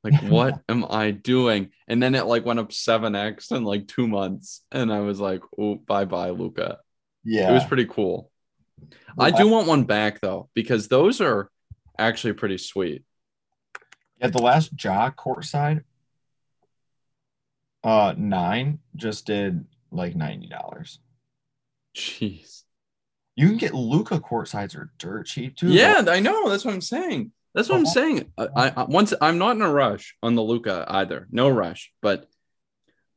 like 0.05 0.21
what 0.31 0.61
am 0.69 0.85
I 0.89 1.11
doing 1.11 1.71
and 1.87 2.01
then 2.01 2.15
it 2.15 2.25
like 2.25 2.45
went 2.45 2.59
up 2.59 2.69
7x 2.69 3.51
in 3.51 3.63
like 3.63 3.87
2 3.87 4.07
months 4.07 4.61
and 4.71 4.93
I 4.93 4.99
was 5.01 5.19
like 5.19 5.41
oh 5.57 5.75
bye 5.75 6.05
bye 6.05 6.29
Luka 6.29 6.79
Yeah. 7.23 7.49
it 7.49 7.53
was 7.53 7.65
pretty 7.65 7.85
cool. 7.85 8.31
I 9.17 9.31
do 9.31 9.47
want 9.47 9.67
one 9.67 9.85
back 9.85 10.19
though, 10.21 10.49
because 10.53 10.87
those 10.89 11.21
are 11.21 11.49
actually 11.97 12.33
pretty 12.33 12.57
sweet. 12.57 13.03
Yeah, 14.19 14.27
the 14.27 14.41
last 14.41 14.71
Ja 14.81 15.09
courtside 15.11 15.83
uh 17.83 18.13
nine 18.17 18.79
just 18.95 19.25
did 19.25 19.65
like 19.91 20.15
ninety 20.15 20.47
dollars. 20.47 20.99
Jeez. 21.95 22.63
You 23.35 23.47
can 23.47 23.57
get 23.57 23.73
Luka 23.73 24.19
courtsides 24.19 24.75
are 24.75 24.91
dirt 24.97 25.25
cheap 25.27 25.55
too. 25.55 25.69
Yeah, 25.69 26.03
I 26.07 26.19
know. 26.19 26.49
That's 26.49 26.65
what 26.65 26.73
I'm 26.73 26.81
saying. 26.81 27.31
That's 27.55 27.69
what 27.69 27.77
I'm 27.77 27.87
Oh. 27.87 27.93
saying. 27.93 28.31
I, 28.37 28.73
I 28.75 28.83
once 28.83 29.13
I'm 29.21 29.37
not 29.39 29.55
in 29.55 29.61
a 29.63 29.71
rush 29.71 30.15
on 30.21 30.35
the 30.35 30.43
Luka 30.43 30.85
either. 30.87 31.27
No 31.31 31.49
rush, 31.49 31.91
but 32.01 32.27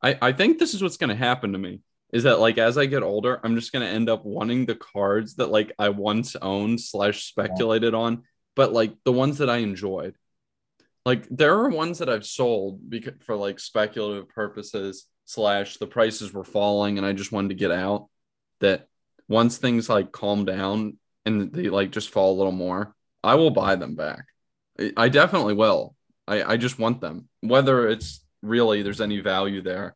I, 0.01 0.17
I 0.21 0.31
think 0.31 0.57
this 0.57 0.73
is 0.73 0.81
what's 0.81 0.97
going 0.97 1.09
to 1.09 1.15
happen 1.15 1.51
to 1.53 1.59
me 1.59 1.81
is 2.11 2.23
that 2.23 2.39
like 2.39 2.57
as 2.57 2.77
I 2.77 2.85
get 2.87 3.03
older, 3.03 3.39
I'm 3.43 3.55
just 3.55 3.71
going 3.73 3.85
to 3.85 3.93
end 3.93 4.09
up 4.09 4.25
wanting 4.25 4.65
the 4.65 4.75
cards 4.75 5.35
that 5.35 5.51
like 5.51 5.73
I 5.77 5.89
once 5.89 6.35
owned 6.41 6.79
slash 6.81 7.25
speculated 7.25 7.93
on, 7.93 8.23
but 8.55 8.73
like 8.73 8.93
the 9.03 9.11
ones 9.11 9.37
that 9.39 9.49
I 9.49 9.57
enjoyed. 9.57 10.15
Like 11.05 11.27
there 11.29 11.53
are 11.59 11.69
ones 11.69 11.99
that 11.99 12.09
I've 12.09 12.25
sold 12.25 12.89
because 12.89 13.13
for 13.25 13.35
like 13.35 13.59
speculative 13.59 14.29
purposes 14.29 15.05
slash 15.25 15.77
the 15.77 15.87
prices 15.87 16.33
were 16.33 16.43
falling 16.43 16.97
and 16.97 17.05
I 17.05 17.13
just 17.13 17.31
wanted 17.31 17.49
to 17.49 17.55
get 17.55 17.71
out. 17.71 18.07
That 18.61 18.87
once 19.27 19.57
things 19.57 19.87
like 19.89 20.11
calm 20.11 20.45
down 20.45 20.97
and 21.25 21.51
they 21.53 21.69
like 21.69 21.91
just 21.91 22.09
fall 22.09 22.33
a 22.33 22.37
little 22.37 22.51
more, 22.51 22.95
I 23.23 23.35
will 23.35 23.51
buy 23.51 23.75
them 23.75 23.95
back. 23.95 24.25
I- 24.95 25.09
definitely 25.09 25.53
will. 25.53 25.95
I, 26.27 26.53
I 26.53 26.57
just 26.57 26.79
want 26.79 27.01
them. 27.01 27.27
Whether 27.41 27.89
it's 27.89 28.23
really 28.41 28.81
there's 28.81 29.01
any 29.01 29.19
value 29.19 29.61
there 29.61 29.95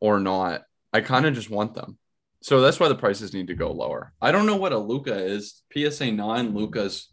or 0.00 0.20
not, 0.20 0.62
I 0.92 1.00
kind 1.00 1.26
of 1.26 1.34
just 1.34 1.50
want 1.50 1.74
them. 1.74 1.98
So 2.42 2.60
that's 2.60 2.78
why 2.78 2.88
the 2.88 2.94
prices 2.94 3.32
need 3.32 3.46
to 3.46 3.54
go 3.54 3.72
lower. 3.72 4.12
I 4.20 4.30
don't 4.30 4.46
know 4.46 4.56
what 4.56 4.72
a 4.72 4.78
Luka 4.78 5.16
is. 5.16 5.62
PSA 5.72 6.12
9 6.12 6.54
Luka's 6.54 7.08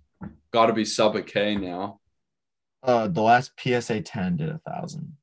got 0.52 0.66
to 0.66 0.74
be 0.74 0.84
sub 0.84 1.16
a 1.16 1.22
K 1.22 1.56
now. 1.56 2.02
Uh, 2.84 3.08
the 3.08 3.22
last 3.22 3.52
PSA 3.58 4.02
10 4.02 4.38
did 4.38 4.50
a 4.50 4.60
thousand. 4.70 5.16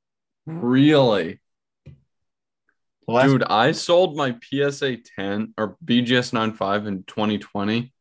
Really? 0.47 1.41
Last, 3.07 3.29
Dude, 3.29 3.43
I 3.45 3.73
sold 3.73 4.17
my 4.17 4.37
PSA 4.43 4.99
10 5.19 5.55
or 5.59 5.77
BGS 5.85 6.33
95 6.33 6.87
in 6.87 7.03
2020 7.05 7.93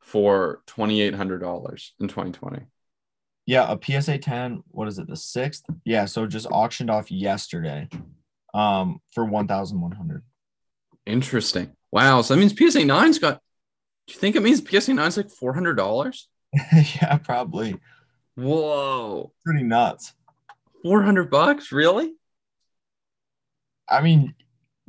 for 0.00 0.62
$2,800 0.66 1.90
in 2.00 2.08
2020. 2.08 2.66
yeah, 3.46 3.70
a 3.72 3.78
PSA 4.00 4.18
10. 4.18 4.62
What 4.70 4.88
is 4.88 4.98
it? 4.98 5.06
The 5.08 5.16
sixth? 5.16 5.64
Yeah. 5.84 6.04
So 6.06 6.26
just 6.26 6.46
auctioned 6.50 6.90
off 6.90 7.10
yesterday, 7.10 7.88
um, 8.54 9.00
for 9.12 9.24
one 9.24 9.46
thousand 9.48 9.80
one 9.80 9.92
hundred. 9.92 10.22
Interesting. 11.06 11.72
Wow. 11.92 12.22
So 12.22 12.34
that 12.34 12.40
means 12.40 12.52
PSA 12.56 12.80
9's 12.82 13.18
got, 13.18 13.40
do 14.06 14.14
you 14.14 14.20
think 14.20 14.36
it 14.36 14.42
means 14.42 14.60
PSA 14.60 14.92
9's 14.92 15.16
like 15.16 15.28
$400? 15.28 16.22
yeah, 17.02 17.16
probably. 17.18 17.76
Whoa. 18.36 19.32
Pretty 19.44 19.64
nuts. 19.64 20.12
400 20.84 21.30
bucks? 21.30 21.72
Really? 21.72 22.12
I 23.88 24.02
mean, 24.02 24.34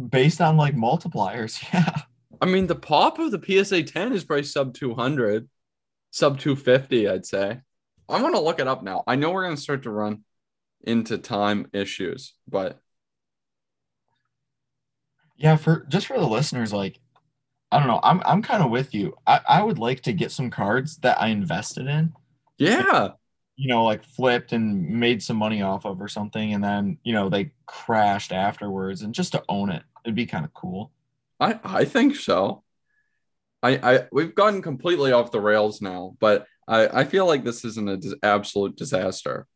based 0.10 0.42
on 0.42 0.58
like 0.58 0.76
multipliers, 0.76 1.62
yeah. 1.74 2.02
I 2.42 2.46
mean, 2.48 2.68
the 2.68 2.76
pop 2.76 3.20
of 3.20 3.32
the 3.32 3.40
PSA 3.40 3.84
10 3.84 4.14
is 4.14 4.24
probably 4.24 4.44
sub 4.44 4.74
200, 4.74 5.50
sub 6.12 6.40
250, 6.40 7.08
I'd 7.08 7.26
say. 7.26 7.62
I'm 8.10 8.22
going 8.22 8.34
to 8.34 8.42
look 8.42 8.60
it 8.60 8.68
up 8.68 8.84
now. 8.84 9.04
I 9.08 9.16
know 9.16 9.32
we're 9.32 9.46
going 9.46 9.56
to 9.56 9.62
start 9.62 9.84
to 9.84 9.92
run 9.92 10.24
into 10.84 11.18
time 11.18 11.68
issues, 11.74 12.34
but 12.48 12.82
Yeah, 15.38 15.56
for 15.56 15.86
just 15.90 16.08
for 16.08 16.20
the 16.20 16.28
listeners, 16.28 16.72
like 16.74 17.00
I 17.72 17.80
don't 17.80 17.88
know, 17.88 18.00
I'm 18.04 18.22
I'm 18.26 18.42
kind 18.44 18.64
of 18.64 18.72
with 18.72 18.94
you. 18.96 19.16
I, 19.28 19.42
I 19.48 19.64
would 19.64 19.80
like 19.80 20.02
to 20.04 20.14
get 20.14 20.32
some 20.32 20.50
cards 20.52 20.98
that 21.00 21.22
I 21.22 21.30
invested 21.30 21.88
in, 21.88 22.14
yeah, 22.58 23.14
you 23.58 23.68
know, 23.68 23.84
like 23.84 24.04
flipped 24.04 24.54
and 24.54 24.90
made 25.00 25.22
some 25.24 25.38
money 25.38 25.62
off 25.62 25.86
of 25.86 26.02
or 26.02 26.08
something, 26.08 26.54
and 26.54 26.64
then 26.64 26.98
you 27.04 27.14
know 27.14 27.30
they 27.30 27.52
crashed 27.66 28.32
afterwards, 28.32 29.02
and 29.02 29.14
just 29.14 29.34
to 29.34 29.44
own 29.50 29.70
it, 29.72 29.84
it'd 30.06 30.16
be 30.16 30.26
kind 30.26 30.46
of 30.46 30.54
cool. 30.54 30.92
I, 31.42 31.60
I 31.64 31.86
think 31.86 32.16
so. 32.16 32.64
I, 33.64 33.72
I 33.96 34.08
we've 34.12 34.36
gotten 34.36 34.62
completely 34.62 35.12
off 35.12 35.32
the 35.32 35.42
rails 35.42 35.82
now, 35.82 36.16
but 36.20 36.46
I, 36.68 37.02
I 37.02 37.04
feel 37.04 37.26
like 37.26 37.44
this 37.44 37.66
isn't 37.66 37.90
an 37.90 38.00
dis- 38.00 38.16
absolute 38.24 38.78
disaster. 38.78 39.48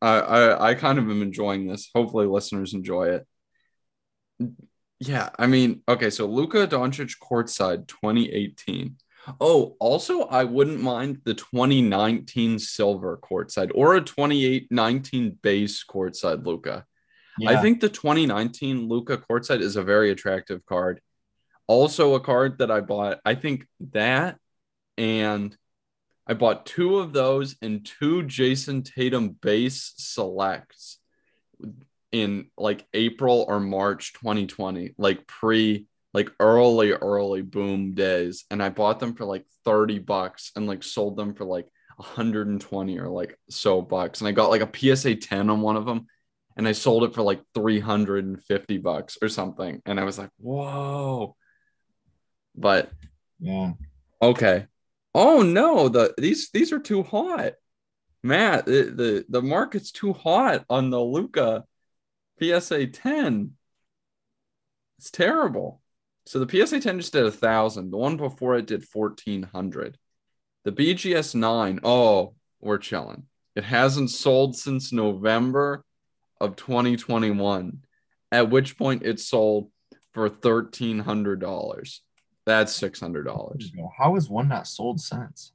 I, 0.00 0.18
I 0.18 0.68
I 0.70 0.74
kind 0.74 0.98
of 0.98 1.10
am 1.10 1.20
enjoying 1.22 1.66
this. 1.66 1.90
Hopefully, 1.94 2.26
listeners 2.26 2.74
enjoy 2.74 3.18
it. 4.40 4.54
Yeah, 5.00 5.30
I 5.36 5.48
mean, 5.48 5.82
okay, 5.88 6.10
so 6.10 6.26
Luka 6.26 6.66
Doncic 6.66 7.16
courtside 7.20 7.88
2018. 7.88 8.96
Oh, 9.40 9.76
also, 9.80 10.22
I 10.22 10.44
wouldn't 10.44 10.80
mind 10.80 11.20
the 11.24 11.34
2019 11.34 12.58
silver 12.58 13.18
courtside 13.18 13.70
or 13.74 13.96
a 13.96 14.00
2019 14.00 15.38
base 15.42 15.84
courtside 15.84 16.44
Luka. 17.38 17.58
I 17.58 17.62
think 17.62 17.80
the 17.80 17.88
2019 17.88 18.88
Luka 18.88 19.18
courtside 19.18 19.60
is 19.60 19.76
a 19.76 19.82
very 19.82 20.10
attractive 20.10 20.64
card. 20.66 21.00
Also, 21.66 22.14
a 22.14 22.20
card 22.20 22.58
that 22.58 22.70
I 22.70 22.80
bought. 22.80 23.20
I 23.24 23.34
think 23.34 23.66
that 23.92 24.38
and 24.98 25.56
I 26.26 26.34
bought 26.34 26.66
two 26.66 26.98
of 26.98 27.12
those 27.12 27.56
and 27.62 27.84
two 27.84 28.22
Jayson 28.24 28.82
Tatum 28.82 29.30
base 29.30 29.94
selects 29.96 30.98
in 32.10 32.50
like 32.58 32.86
April 32.92 33.44
or 33.48 33.58
March 33.60 34.12
2020, 34.14 34.94
like 34.98 35.26
pre 35.26 35.86
like 36.14 36.30
early 36.40 36.92
early 36.92 37.42
boom 37.42 37.94
days 37.94 38.44
and 38.50 38.62
I 38.62 38.68
bought 38.68 39.00
them 39.00 39.14
for 39.14 39.24
like 39.24 39.46
30 39.64 39.98
bucks 40.00 40.52
and 40.56 40.66
like 40.66 40.82
sold 40.82 41.16
them 41.16 41.34
for 41.34 41.44
like 41.44 41.66
120 41.96 42.98
or 42.98 43.08
like 43.08 43.38
so 43.48 43.80
bucks 43.80 44.20
and 44.20 44.28
I 44.28 44.32
got 44.32 44.50
like 44.50 44.62
a 44.62 44.96
PSA 44.96 45.16
10 45.16 45.50
on 45.50 45.60
one 45.60 45.76
of 45.76 45.86
them 45.86 46.06
and 46.56 46.66
I 46.68 46.72
sold 46.72 47.04
it 47.04 47.14
for 47.14 47.22
like 47.22 47.40
350 47.54 48.78
bucks 48.78 49.18
or 49.20 49.28
something. 49.28 49.80
And 49.86 49.98
I 49.98 50.04
was 50.04 50.18
like, 50.18 50.30
whoa. 50.38 51.36
But 52.54 52.90
yeah. 53.40 53.72
okay. 54.20 54.66
Oh 55.14 55.42
no, 55.42 55.88
the 55.88 56.14
these 56.16 56.50
these 56.50 56.72
are 56.72 56.78
too 56.78 57.02
hot. 57.02 57.52
Matt, 58.22 58.66
the 58.66 58.84
the, 58.84 59.24
the 59.28 59.42
market's 59.42 59.90
too 59.90 60.12
hot 60.12 60.64
on 60.70 60.90
the 60.90 61.00
Luka 61.00 61.64
PSA 62.40 62.88
10. 62.88 63.52
It's 64.98 65.10
terrible. 65.10 65.80
So 66.26 66.44
the 66.44 66.48
PSA 66.66 66.80
10 66.80 67.00
just 67.00 67.12
did 67.12 67.26
a 67.26 67.30
thousand. 67.30 67.90
The 67.90 67.96
one 67.96 68.16
before 68.16 68.56
it 68.56 68.66
did 68.66 68.84
1400. 68.90 69.98
The 70.64 70.72
BGS 70.72 71.34
9, 71.34 71.80
oh, 71.82 72.34
we're 72.60 72.78
chilling. 72.78 73.24
It 73.56 73.64
hasn't 73.64 74.10
sold 74.10 74.56
since 74.56 74.92
November 74.92 75.84
of 76.42 76.56
2021, 76.56 77.78
at 78.32 78.50
which 78.50 78.76
point 78.76 79.04
it 79.04 79.20
sold 79.20 79.70
for 80.12 80.28
$1,300. 80.28 82.00
That's 82.44 82.80
$600. 82.80 83.70
How 83.96 84.16
is 84.16 84.28
one 84.28 84.48
not 84.48 84.66
sold 84.66 85.00
since? 85.00 85.52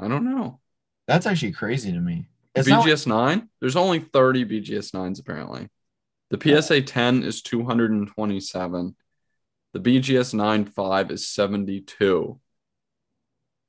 I 0.00 0.08
don't 0.08 0.24
know. 0.24 0.60
That's 1.06 1.26
actually 1.26 1.52
crazy 1.52 1.92
to 1.92 2.00
me. 2.00 2.26
It's 2.54 2.68
BGS 2.68 3.06
9, 3.06 3.48
there's 3.60 3.76
only 3.76 3.98
30 3.98 4.44
BGS 4.46 4.92
9s 4.92 5.20
apparently. 5.20 5.68
The 6.30 6.62
PSA 6.62 6.82
10 6.82 7.22
is 7.22 7.42
227. 7.42 8.96
The 9.72 9.80
BGS 9.80 10.34
9.5 10.34 11.10
is 11.10 11.28
72. 11.28 12.40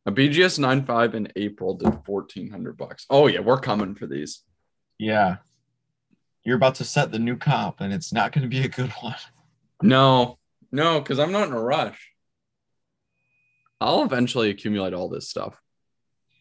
A 0.06 0.12
BGS 0.12 0.60
9.5 0.60 1.14
in 1.16 1.32
April 1.36 1.74
did 1.74 2.06
1400 2.06 2.78
bucks. 2.78 3.06
Oh 3.10 3.28
yeah, 3.28 3.40
we're 3.40 3.60
coming 3.60 3.96
for 3.96 4.08
these. 4.08 4.44
yeah. 4.98 5.38
You're 6.46 6.58
about 6.58 6.76
to 6.76 6.86
set 6.86 7.12
the 7.12 7.20
new 7.20 7.36
comp, 7.36 7.82
and 7.82 7.92
it's 7.92 8.14
not 8.14 8.32
going 8.32 8.44
to 8.44 8.48
be 8.48 8.64
a 8.64 8.70
good 8.70 8.92
one. 9.02 9.16
No, 9.82 10.38
no, 10.72 11.02
because 11.02 11.20
I'm 11.20 11.32
not 11.32 11.48
in 11.48 11.54
a 11.54 11.62
rush. 11.62 12.12
I'll 13.82 14.04
eventually 14.04 14.52
accumulate 14.52 14.94
all 14.94 15.10
this 15.10 15.28
stuff. 15.28 15.60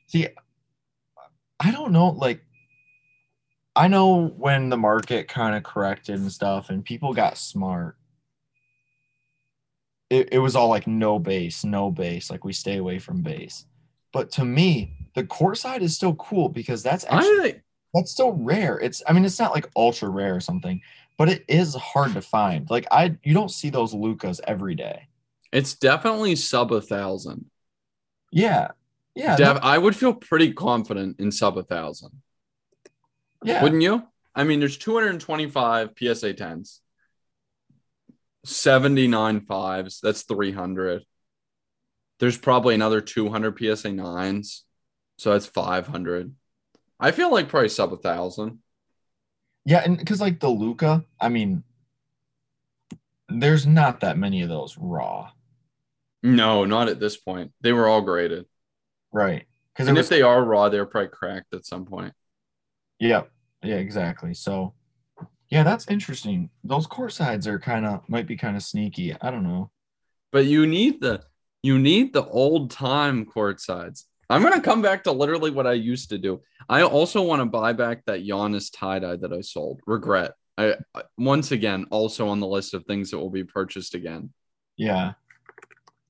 See, 0.09 0.29
I 1.59 1.71
don't 1.71 1.93
know. 1.93 2.09
Like, 2.09 2.43
I 3.75 3.89
know 3.89 4.29
when 4.29 4.69
the 4.69 4.77
market 4.77 5.27
kind 5.27 5.57
of 5.57 5.63
corrected 5.63 6.17
and 6.17 6.31
stuff, 6.31 6.71
and 6.71 6.85
people 6.85 7.13
got 7.15 7.39
smart. 7.39 7.97
It, 10.11 10.29
it 10.33 10.39
was 10.39 10.55
all 10.55 10.69
like 10.69 10.87
no 10.87 11.19
base, 11.19 11.65
no 11.65 11.91
base. 11.91 12.31
Like 12.31 12.45
we 12.45 12.53
stay 12.53 12.77
away 12.77 12.99
from 12.99 13.23
base. 13.23 13.65
But 14.13 14.31
to 14.33 14.45
me, 14.45 15.09
the 15.15 15.25
court 15.25 15.59
side 15.59 15.83
is 15.83 15.97
still 15.97 16.15
cool 16.15 16.49
because 16.49 16.83
that's 16.83 17.05
actually 17.09 17.55
I 17.55 17.63
that's 17.95 18.11
still 18.11 18.33
rare. 18.33 18.79
It's 18.81 19.03
I 19.07 19.13
mean, 19.13 19.25
it's 19.25 19.39
not 19.39 19.53
like 19.55 19.69
ultra 19.77 20.09
rare 20.09 20.35
or 20.35 20.41
something, 20.41 20.83
but 21.17 21.29
it 21.29 21.45
is 21.49 21.75
hard 21.75 22.15
to 22.15 22.23
find. 22.23 22.69
Like 22.71 22.87
I 22.91 23.17
you 23.23 23.35
don't 23.35 23.51
see 23.51 23.71
those 23.71 23.95
Lukas 23.95 24.41
every 24.47 24.75
day. 24.75 25.09
it's 25.53 25.75
definitely 25.75 26.37
sub 26.37 26.73
a 26.73 26.81
thousand. 26.81 27.47
Yeah. 28.33 28.69
Yeah. 29.15 29.37
Def- 29.37 29.61
I 29.63 29.79
would 29.79 29.95
feel 29.97 30.13
pretty 30.15 30.53
confident 30.53 31.21
in 31.21 31.31
sub 31.31 31.57
a 31.57 31.63
thousand. 31.63 32.21
yeah. 33.45 33.63
Wouldn't 33.63 33.83
you? 33.83 34.03
I 34.35 34.43
mean, 34.43 34.59
there's 34.59 34.77
225 34.79 35.91
PSA 35.97 36.35
10s, 36.35 36.81
79 38.45 39.41
fives. 39.43 40.01
That's 40.03 40.23
300. 40.23 41.05
There's 42.19 42.39
probably 42.39 42.75
another 42.75 43.01
200 43.01 43.57
PSA 43.57 43.91
9s. 43.91 44.63
So 45.19 45.31
that's 45.33 45.47
500. 45.47 46.35
I 47.01 47.11
feel 47.11 47.31
like 47.31 47.49
probably 47.49 47.69
sub 47.69 47.93
a 47.93 47.97
thousand. 47.97 48.61
Yeah, 49.65 49.83
and 49.85 49.97
because 49.99 50.21
like 50.21 50.41
the 50.41 50.49
Luka, 50.49 51.05
I 51.21 51.29
mean, 51.29 51.65
there's 53.29 53.67
not 53.67 54.01
that 54.01 54.19
many 54.19 54.43
of 54.43 54.49
those 54.49 54.77
raw, 54.79 55.31
No, 56.23 56.65
not 56.65 56.89
at 56.89 57.01
this 57.01 57.17
point. 57.17 57.53
They 57.61 57.73
were 57.73 57.89
all 57.89 58.03
graded. 58.03 58.47
right? 59.13 59.47
Because 59.73 59.89
And 59.89 59.99
if 59.99 60.09
they 60.09 60.23
are 60.23 60.45
raw, 60.45 60.69
they're 60.69 60.87
probably 60.87 61.09
cracked 61.09 61.53
at 61.55 61.67
some 61.67 61.85
point. 61.85 62.15
yeah, 63.01 63.23
yeah, 63.63 63.77
exactly. 63.77 64.35
So, 64.35 64.75
Yeah, 65.51 65.63
that's 65.65 65.89
interesting. 65.89 66.51
Those 66.63 66.87
court 66.87 67.13
sides 67.13 67.47
are 67.49 67.59
kind 67.59 67.87
of 67.87 68.09
might 68.09 68.27
be 68.27 68.37
kind 68.37 68.57
of 68.57 68.63
sneaky. 68.63 69.15
I 69.21 69.31
don't 69.31 69.43
know. 69.45 69.71
But 70.33 70.47
you 70.47 70.67
need 70.67 71.01
the 71.01 71.25
you 71.63 71.79
need 71.79 72.13
the 72.13 72.27
old 72.27 72.71
time 72.71 73.25
court 73.25 73.61
sides. 73.61 74.07
I'm 74.31 74.43
gonna 74.43 74.61
come 74.61 74.83
back 74.83 75.05
to 75.05 75.13
literally 75.13 75.51
what 75.51 75.67
I 75.67 75.73
used 75.73 76.11
to 76.11 76.19
do. 76.19 76.41
I 76.69 76.83
also 76.83 77.23
want 77.23 77.41
to 77.41 77.47
buy 77.47 77.73
back 77.73 78.05
that 78.07 78.25
Giannis 78.25 78.71
tie 78.73 78.99
dye 78.99 79.17
that 79.17 79.33
I 79.33 79.41
sold. 79.41 79.81
Regret. 79.87 80.33
I 80.57 80.77
once 81.19 81.51
again 81.51 81.87
also 81.91 82.29
on 82.29 82.41
the 82.41 82.47
list 82.47 82.75
of 82.75 82.85
things 82.85 83.11
that 83.11 83.19
will 83.19 83.31
be 83.31 83.45
purchased 83.45 83.95
again. 83.95 84.31
Yeah. 84.77 85.13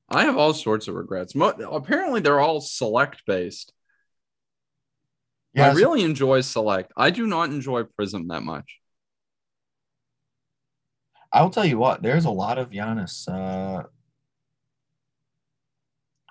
I 0.09 0.25
have 0.25 0.37
all 0.37 0.53
sorts 0.53 0.87
of 0.87 0.95
regrets. 0.95 1.35
Mo- 1.35 1.57
apparently, 1.73 2.21
they're 2.21 2.41
all 2.41 2.61
select 2.61 3.23
based. 3.27 3.73
Yeah. 5.55 5.71
I 5.71 5.73
really 5.73 6.03
enjoy 6.03 6.43
select. 6.43 6.93
I 6.97 7.11
do 7.11 7.27
not 7.27 7.49
enjoy 7.51 7.85
Prizm 7.85 8.29
that 8.29 8.43
much. 8.43 8.81
I'll 11.33 11.51
tell 11.51 11.65
you 11.65 11.79
what. 11.79 12.03
There's 12.03 12.27
a 12.27 12.31
lot 12.31 12.59
of 12.59 12.71
Giannis, 12.71 13.29
uh, 13.29 13.85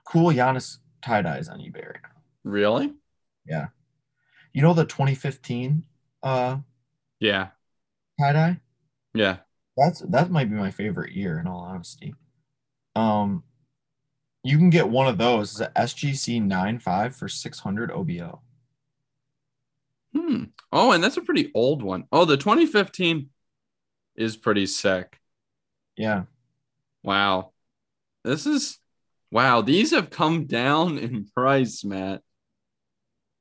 cool 0.05 0.31
Giannis 0.31 0.77
tie 1.03 1.21
dyes 1.21 1.49
on 1.49 1.59
eBay 1.59 1.85
right 1.87 2.01
now. 2.03 2.21
Really? 2.43 2.93
Yeah. 3.45 3.67
You 4.53 4.61
know 4.61 4.73
the 4.73 4.85
2015 4.85 5.85
uh, 6.21 6.57
Yeah. 7.19 7.49
tie 8.19 8.33
dye? 8.33 8.59
Yeah. 9.13 9.37
That's 9.77 10.01
that 10.09 10.29
might 10.31 10.49
be 10.49 10.55
my 10.55 10.71
favorite 10.71 11.13
year 11.13 11.39
in 11.39 11.47
all 11.47 11.61
honesty. 11.61 12.13
Um, 12.95 13.43
you 14.43 14.57
can 14.57 14.69
get 14.69 14.89
one 14.89 15.07
of 15.07 15.17
those. 15.17 15.51
It's 15.51 15.61
a 15.61 15.71
SGC 15.75 16.41
95 16.41 17.15
for 17.15 17.27
600 17.27 17.91
OBO. 17.91 18.41
Hmm. 20.15 20.43
Oh, 20.71 20.91
and 20.91 21.03
that's 21.03 21.17
a 21.17 21.21
pretty 21.21 21.51
old 21.55 21.81
one. 21.81 22.05
Oh, 22.11 22.25
the 22.25 22.37
2015 22.37 23.29
is 24.15 24.37
pretty 24.37 24.67
sick. 24.67 25.19
Yeah. 25.97 26.23
Wow. 27.03 27.51
This 28.23 28.45
is 28.45 28.79
wow. 29.33 29.61
These 29.61 29.91
have 29.91 30.09
come 30.09 30.45
down 30.45 30.97
in 30.97 31.25
price, 31.25 31.83
Matt. 31.83 32.21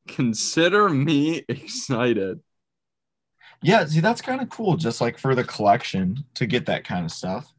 Consider 0.09 0.89
me 0.89 1.45
excited. 1.49 2.41
Yeah, 3.63 3.85
see, 3.85 4.01
that's 4.01 4.23
kind 4.23 4.41
of 4.41 4.49
cool, 4.49 4.77
just 4.77 5.01
like 5.01 5.19
for 5.19 5.37
the 5.37 5.45
collection 5.45 6.25
to 6.35 6.47
get 6.47 6.67
that 6.67 6.85
kind 6.85 7.05
of 7.05 7.13
stuff. 7.13 7.53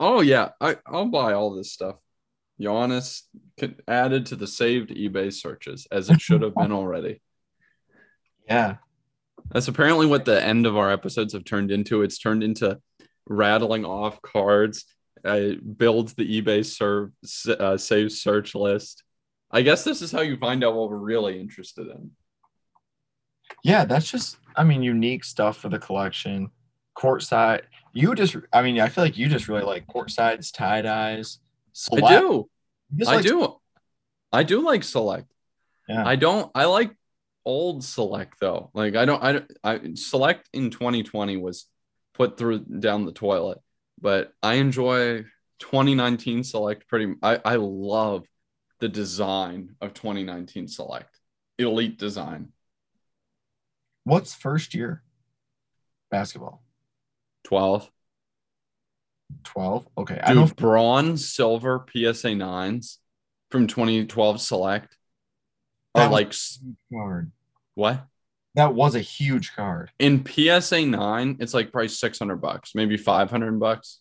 Oh 0.00 0.22
yeah, 0.22 0.50
I, 0.60 0.76
I'll 0.86 1.06
buy 1.06 1.34
all 1.34 1.54
this 1.54 1.72
stuff. 1.72 1.96
Giannis 2.60 3.22
added 3.88 4.26
to 4.26 4.36
the 4.36 4.46
saved 4.46 4.90
eBay 4.90 5.32
searches 5.32 5.86
as 5.90 6.08
it 6.08 6.20
should 6.20 6.42
have 6.42 6.54
been 6.54 6.72
already. 6.72 7.20
Yeah. 8.48 8.76
That's 9.50 9.68
apparently 9.68 10.06
what 10.06 10.24
the 10.24 10.42
end 10.42 10.66
of 10.66 10.76
our 10.76 10.90
episodes 10.90 11.32
have 11.34 11.44
turned 11.44 11.70
into. 11.70 12.02
It's 12.02 12.18
turned 12.18 12.42
into 12.42 12.80
rattling 13.26 13.84
off 13.84 14.22
cards. 14.22 14.84
I 15.24 15.56
build 15.56 16.08
the 16.10 16.42
eBay 16.42 16.64
serve 16.64 17.10
uh, 17.58 17.76
save 17.76 18.12
search 18.12 18.54
list. 18.54 19.04
I 19.50 19.62
guess 19.62 19.84
this 19.84 20.02
is 20.02 20.10
how 20.12 20.20
you 20.20 20.36
find 20.36 20.64
out 20.64 20.74
what 20.74 20.90
we're 20.90 20.96
really 20.96 21.40
interested 21.40 21.86
in. 21.86 22.10
Yeah, 23.62 23.84
that's 23.84 24.10
just, 24.10 24.36
I 24.56 24.64
mean, 24.64 24.82
unique 24.82 25.24
stuff 25.24 25.58
for 25.58 25.68
the 25.68 25.78
collection. 25.78 26.50
Courtside. 26.96 27.62
You 27.92 28.14
just, 28.14 28.36
I 28.52 28.62
mean, 28.62 28.80
I 28.80 28.88
feel 28.88 29.04
like 29.04 29.16
you 29.16 29.28
just 29.28 29.48
really 29.48 29.62
like 29.62 29.86
courtsides, 29.86 30.52
tie 30.52 30.82
dyes. 30.82 31.38
I 31.92 32.00
do. 32.00 32.48
I 33.06 33.16
like- 33.16 33.24
do. 33.24 33.56
I 34.32 34.42
do 34.42 34.64
like 34.64 34.82
select. 34.82 35.32
Yeah. 35.88 36.04
I 36.04 36.16
don't. 36.16 36.50
I 36.54 36.64
like 36.64 36.90
old 37.44 37.84
select 37.84 38.40
though. 38.40 38.70
Like 38.74 38.96
I 38.96 39.04
don't. 39.04 39.22
I 39.22 39.32
don't. 39.32 39.52
I 39.62 39.80
select 39.94 40.48
in 40.52 40.70
2020 40.70 41.36
was 41.36 41.66
put 42.14 42.36
through 42.36 42.60
down 42.60 43.04
the 43.04 43.12
toilet, 43.12 43.58
but 44.00 44.32
I 44.42 44.54
enjoy 44.54 45.24
2019 45.60 46.44
select 46.44 46.88
pretty. 46.88 47.14
I 47.22 47.40
I 47.44 47.56
love 47.56 48.26
the 48.80 48.88
design 48.88 49.76
of 49.80 49.94
2019 49.94 50.68
select. 50.68 51.18
Elite 51.58 51.98
design. 51.98 52.52
What's 54.04 54.34
first 54.34 54.74
year 54.74 55.02
basketball? 56.10 56.62
12. 57.44 57.90
12. 59.44 59.88
Okay. 59.98 60.20
I 60.22 60.34
know. 60.34 60.46
Dude, 60.46 60.56
bronze, 60.56 61.32
silver, 61.32 61.84
PSA 61.92 62.34
nines 62.34 62.98
from 63.50 63.66
2012 63.66 64.40
select 64.40 64.96
That 65.94 66.06
are 66.06 66.10
like 66.10 66.34
card. 66.92 67.32
what? 67.74 68.06
That 68.54 68.74
was 68.74 68.94
a 68.94 69.00
huge 69.00 69.54
card. 69.54 69.90
In 69.98 70.24
PSA 70.24 70.86
nine, 70.86 71.36
it's 71.40 71.54
like 71.54 71.72
probably 71.72 71.88
600 71.88 72.36
bucks, 72.36 72.72
maybe 72.74 72.96
500 72.96 73.58
bucks. 73.58 74.00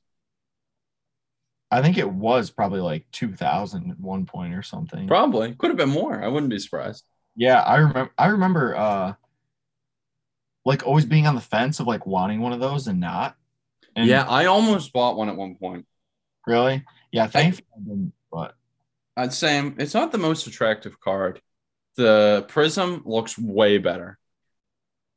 I 1.71 1.81
think 1.81 1.97
it 1.97 2.09
was 2.09 2.51
probably 2.51 2.81
like 2.81 3.05
2000 3.11 3.89
at 3.89 3.99
one 3.99 4.27
point 4.27 4.53
or 4.53 4.61
something. 4.61 5.07
Probably 5.07 5.55
could 5.55 5.71
have 5.71 5.77
been 5.77 5.89
more. 5.89 6.23
I 6.23 6.27
wouldn't 6.27 6.51
be 6.51 6.59
surprised. 6.59 7.03
Yeah, 7.35 7.61
I 7.61 7.77
remember. 7.77 8.11
I 8.15 8.27
remember, 8.27 8.75
uh, 8.75 9.13
like 10.65 10.85
always 10.85 11.05
being 11.05 11.25
on 11.25 11.33
the 11.33 11.41
fence 11.41 11.79
of 11.79 11.87
like 11.87 12.05
wanting 12.05 12.39
one 12.39 12.53
of 12.53 12.59
those 12.59 12.87
and 12.87 12.99
not. 12.99 13.35
And 13.95 14.07
yeah, 14.07 14.27
I 14.29 14.45
almost 14.45 14.93
bought 14.93 15.17
one 15.17 15.29
at 15.29 15.35
one 15.35 15.55
point. 15.55 15.87
really. 16.45 16.85
Yeah, 17.11 17.25
thankfully 17.25 17.67
I 17.75 17.79
didn't. 17.79 18.13
But 18.31 18.53
I'd 19.17 19.33
say 19.33 19.73
it's 19.79 19.95
not 19.95 20.11
the 20.11 20.19
most 20.19 20.45
attractive 20.45 20.99
card. 20.99 21.41
The 21.95 22.45
Prizm 22.49 23.01
looks 23.05 23.37
way 23.37 23.79
better 23.79 24.19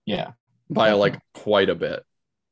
yeah, 0.07 0.33
by 0.71 0.92
like 0.92 1.19
quite 1.35 1.69
a 1.69 1.75
bit. 1.75 2.03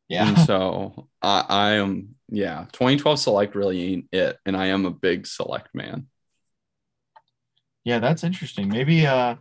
yeah, 0.08 0.28
And 0.28 0.38
so 0.46 1.08
I, 1.22 1.44
I 1.48 1.70
am, 1.74 2.16
yeah, 2.28 2.66
2012 2.72 3.18
Select 3.18 3.54
really 3.54 3.92
ain't 3.92 4.08
it. 4.12 4.38
And 4.44 4.56
I 4.56 4.66
am 4.66 4.84
a 4.84 4.90
big 4.90 5.26
Select 5.26 5.74
man. 5.74 6.08
yeah. 7.84 7.98
That's 7.98 8.24
interesting. 8.24 8.68
Maybe, 8.68 9.06
uh, 9.06 9.36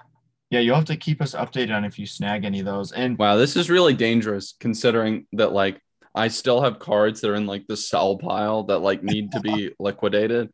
yeah, 0.49 0.59
you'll 0.59 0.75
have 0.75 0.85
to 0.85 0.97
keep 0.97 1.21
us 1.21 1.33
updated 1.33 1.75
on 1.75 1.83
if 1.83 1.97
you 1.97 2.05
snag 2.05 2.45
any 2.45 2.59
of 2.59 2.65
those. 2.65 2.91
And 2.91 3.17
Wow, 3.17 3.37
this 3.37 3.55
is 3.55 3.69
really 3.69 3.95
dangerous 3.95 4.53
considering 4.59 5.25
that 5.33 5.51
like 5.51 5.81
I 6.13 6.27
still 6.27 6.61
have 6.61 6.77
cards 6.77 7.21
that 7.21 7.31
are 7.31 7.35
in 7.35 7.47
like 7.47 7.65
the 7.67 7.77
sell 7.77 8.17
pile 8.17 8.63
that 8.65 8.79
like 8.79 9.03
need 9.03 9.31
to 9.31 9.39
be 9.39 9.71
liquidated. 9.79 10.51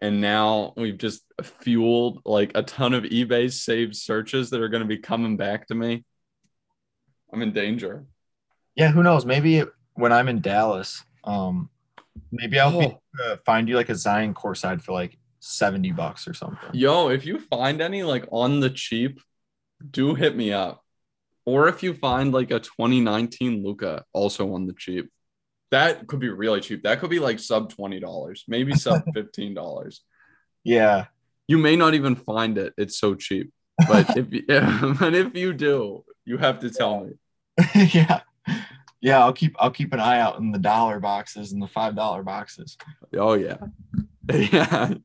And 0.00 0.20
now 0.20 0.74
we've 0.76 0.98
just 0.98 1.22
fueled 1.42 2.20
like 2.24 2.52
a 2.54 2.62
ton 2.62 2.94
of 2.94 3.04
eBay 3.04 3.50
saved 3.50 3.96
searches 3.96 4.50
that 4.50 4.60
are 4.60 4.68
going 4.68 4.82
to 4.82 4.86
be 4.86 4.98
coming 4.98 5.36
back 5.36 5.66
to 5.68 5.74
me. 5.74 6.04
I'm 7.32 7.42
in 7.42 7.52
danger. 7.52 8.04
yeah, 8.76 8.90
who 8.90 9.02
knows? 9.02 9.24
Maybe 9.26 9.62
when 9.94 10.12
I'm 10.12 10.28
in 10.28 10.40
Dallas, 10.40 11.04
um, 11.24 11.68
maybe 12.30 12.58
I'll 12.58 12.78
be, 12.78 12.86
Oh. 12.86 13.32
uh, 13.32 13.36
find 13.44 13.68
you 13.68 13.74
like 13.76 13.88
a 13.88 13.94
Zion 13.94 14.34
courtside 14.34 14.80
for 14.82 14.92
like 14.92 15.18
70 15.40 15.92
bucks 15.92 16.26
or 16.28 16.34
something. 16.34 16.70
Yo, 16.72 17.08
if 17.08 17.26
you 17.26 17.38
find 17.38 17.80
any 17.80 18.02
like 18.02 18.26
on 18.30 18.60
the 18.60 18.70
cheap, 18.70 19.20
do 19.90 20.14
hit 20.14 20.36
me 20.36 20.52
up. 20.52 20.84
Or 21.44 21.68
if 21.68 21.82
you 21.82 21.94
find 21.94 22.32
like 22.32 22.50
a 22.50 22.60
2019 22.60 23.64
Luka 23.64 24.04
also 24.12 24.52
on 24.54 24.66
the 24.66 24.74
cheap, 24.74 25.10
that 25.70 26.06
could 26.06 26.20
be 26.20 26.28
really 26.28 26.60
cheap. 26.60 26.82
That 26.84 27.00
could 27.00 27.10
be 27.10 27.18
like 27.18 27.38
sub 27.38 27.72
$20, 27.72 28.38
maybe 28.48 28.72
sub 28.74 29.02
$15. 29.14 29.98
Yeah, 30.64 31.06
You 31.46 31.58
may 31.58 31.76
not 31.76 31.94
even 31.94 32.14
find 32.16 32.58
it. 32.58 32.74
It's 32.76 32.98
so 32.98 33.14
cheap. 33.14 33.52
But 33.88 34.16
if 34.16 34.32
you, 34.32 34.42
but 35.00 35.14
if 35.14 35.34
you 35.36 35.52
do, 35.52 36.04
you 36.28 36.36
have 36.38 36.60
to 36.60 36.70
tell 36.70 37.04
me. 37.04 37.12
yeah, 37.92 38.20
yeah. 39.00 39.18
I'll 39.20 39.32
keep 39.32 39.56
I'll 39.58 39.70
keep 39.70 39.92
an 39.92 40.00
eye 40.00 40.20
out 40.20 40.38
in 40.38 40.52
the 40.52 40.58
dollar 40.58 41.00
boxes 41.00 41.52
and 41.52 41.60
the 41.62 41.66
five 41.68 41.96
dollar 41.96 42.22
boxes. 42.22 42.76
Oh 43.16 43.34
yeah. 43.34 43.56
Yeah. 44.32 44.94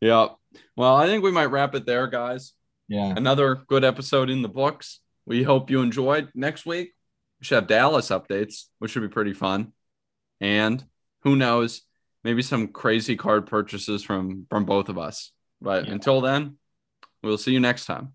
Yeah. 0.00 0.28
Well, 0.74 0.96
I 0.96 1.06
think 1.06 1.22
we 1.22 1.30
might 1.30 1.46
wrap 1.50 1.74
it 1.74 1.84
there, 1.84 2.06
guys. 2.06 2.52
Yeah, 2.88 3.12
Another 3.14 3.56
good 3.66 3.84
episode 3.84 4.30
in 4.30 4.40
the 4.42 4.48
books. 4.48 5.00
We 5.26 5.42
hope 5.42 5.70
you 5.70 5.82
enjoyed. 5.82 6.30
Next 6.34 6.64
week, 6.64 6.94
we 7.40 7.44
should 7.44 7.56
have 7.56 7.66
Dallas 7.66 8.08
updates, 8.08 8.64
which 8.78 8.92
should 8.92 9.02
be 9.02 9.08
pretty 9.08 9.34
fun. 9.34 9.72
And 10.40 10.82
who 11.22 11.36
knows, 11.36 11.82
maybe 12.24 12.40
some 12.42 12.68
crazy 12.68 13.16
card 13.16 13.46
purchases 13.46 14.02
from 14.02 14.46
from 14.48 14.64
both 14.64 14.88
of 14.88 14.96
us. 14.98 15.30
But 15.60 15.86
Yeah. 15.86 15.92
until 15.92 16.20
then, 16.22 16.56
we'll 17.22 17.38
see 17.38 17.52
you 17.52 17.60
next 17.60 17.84
time. 17.84 18.14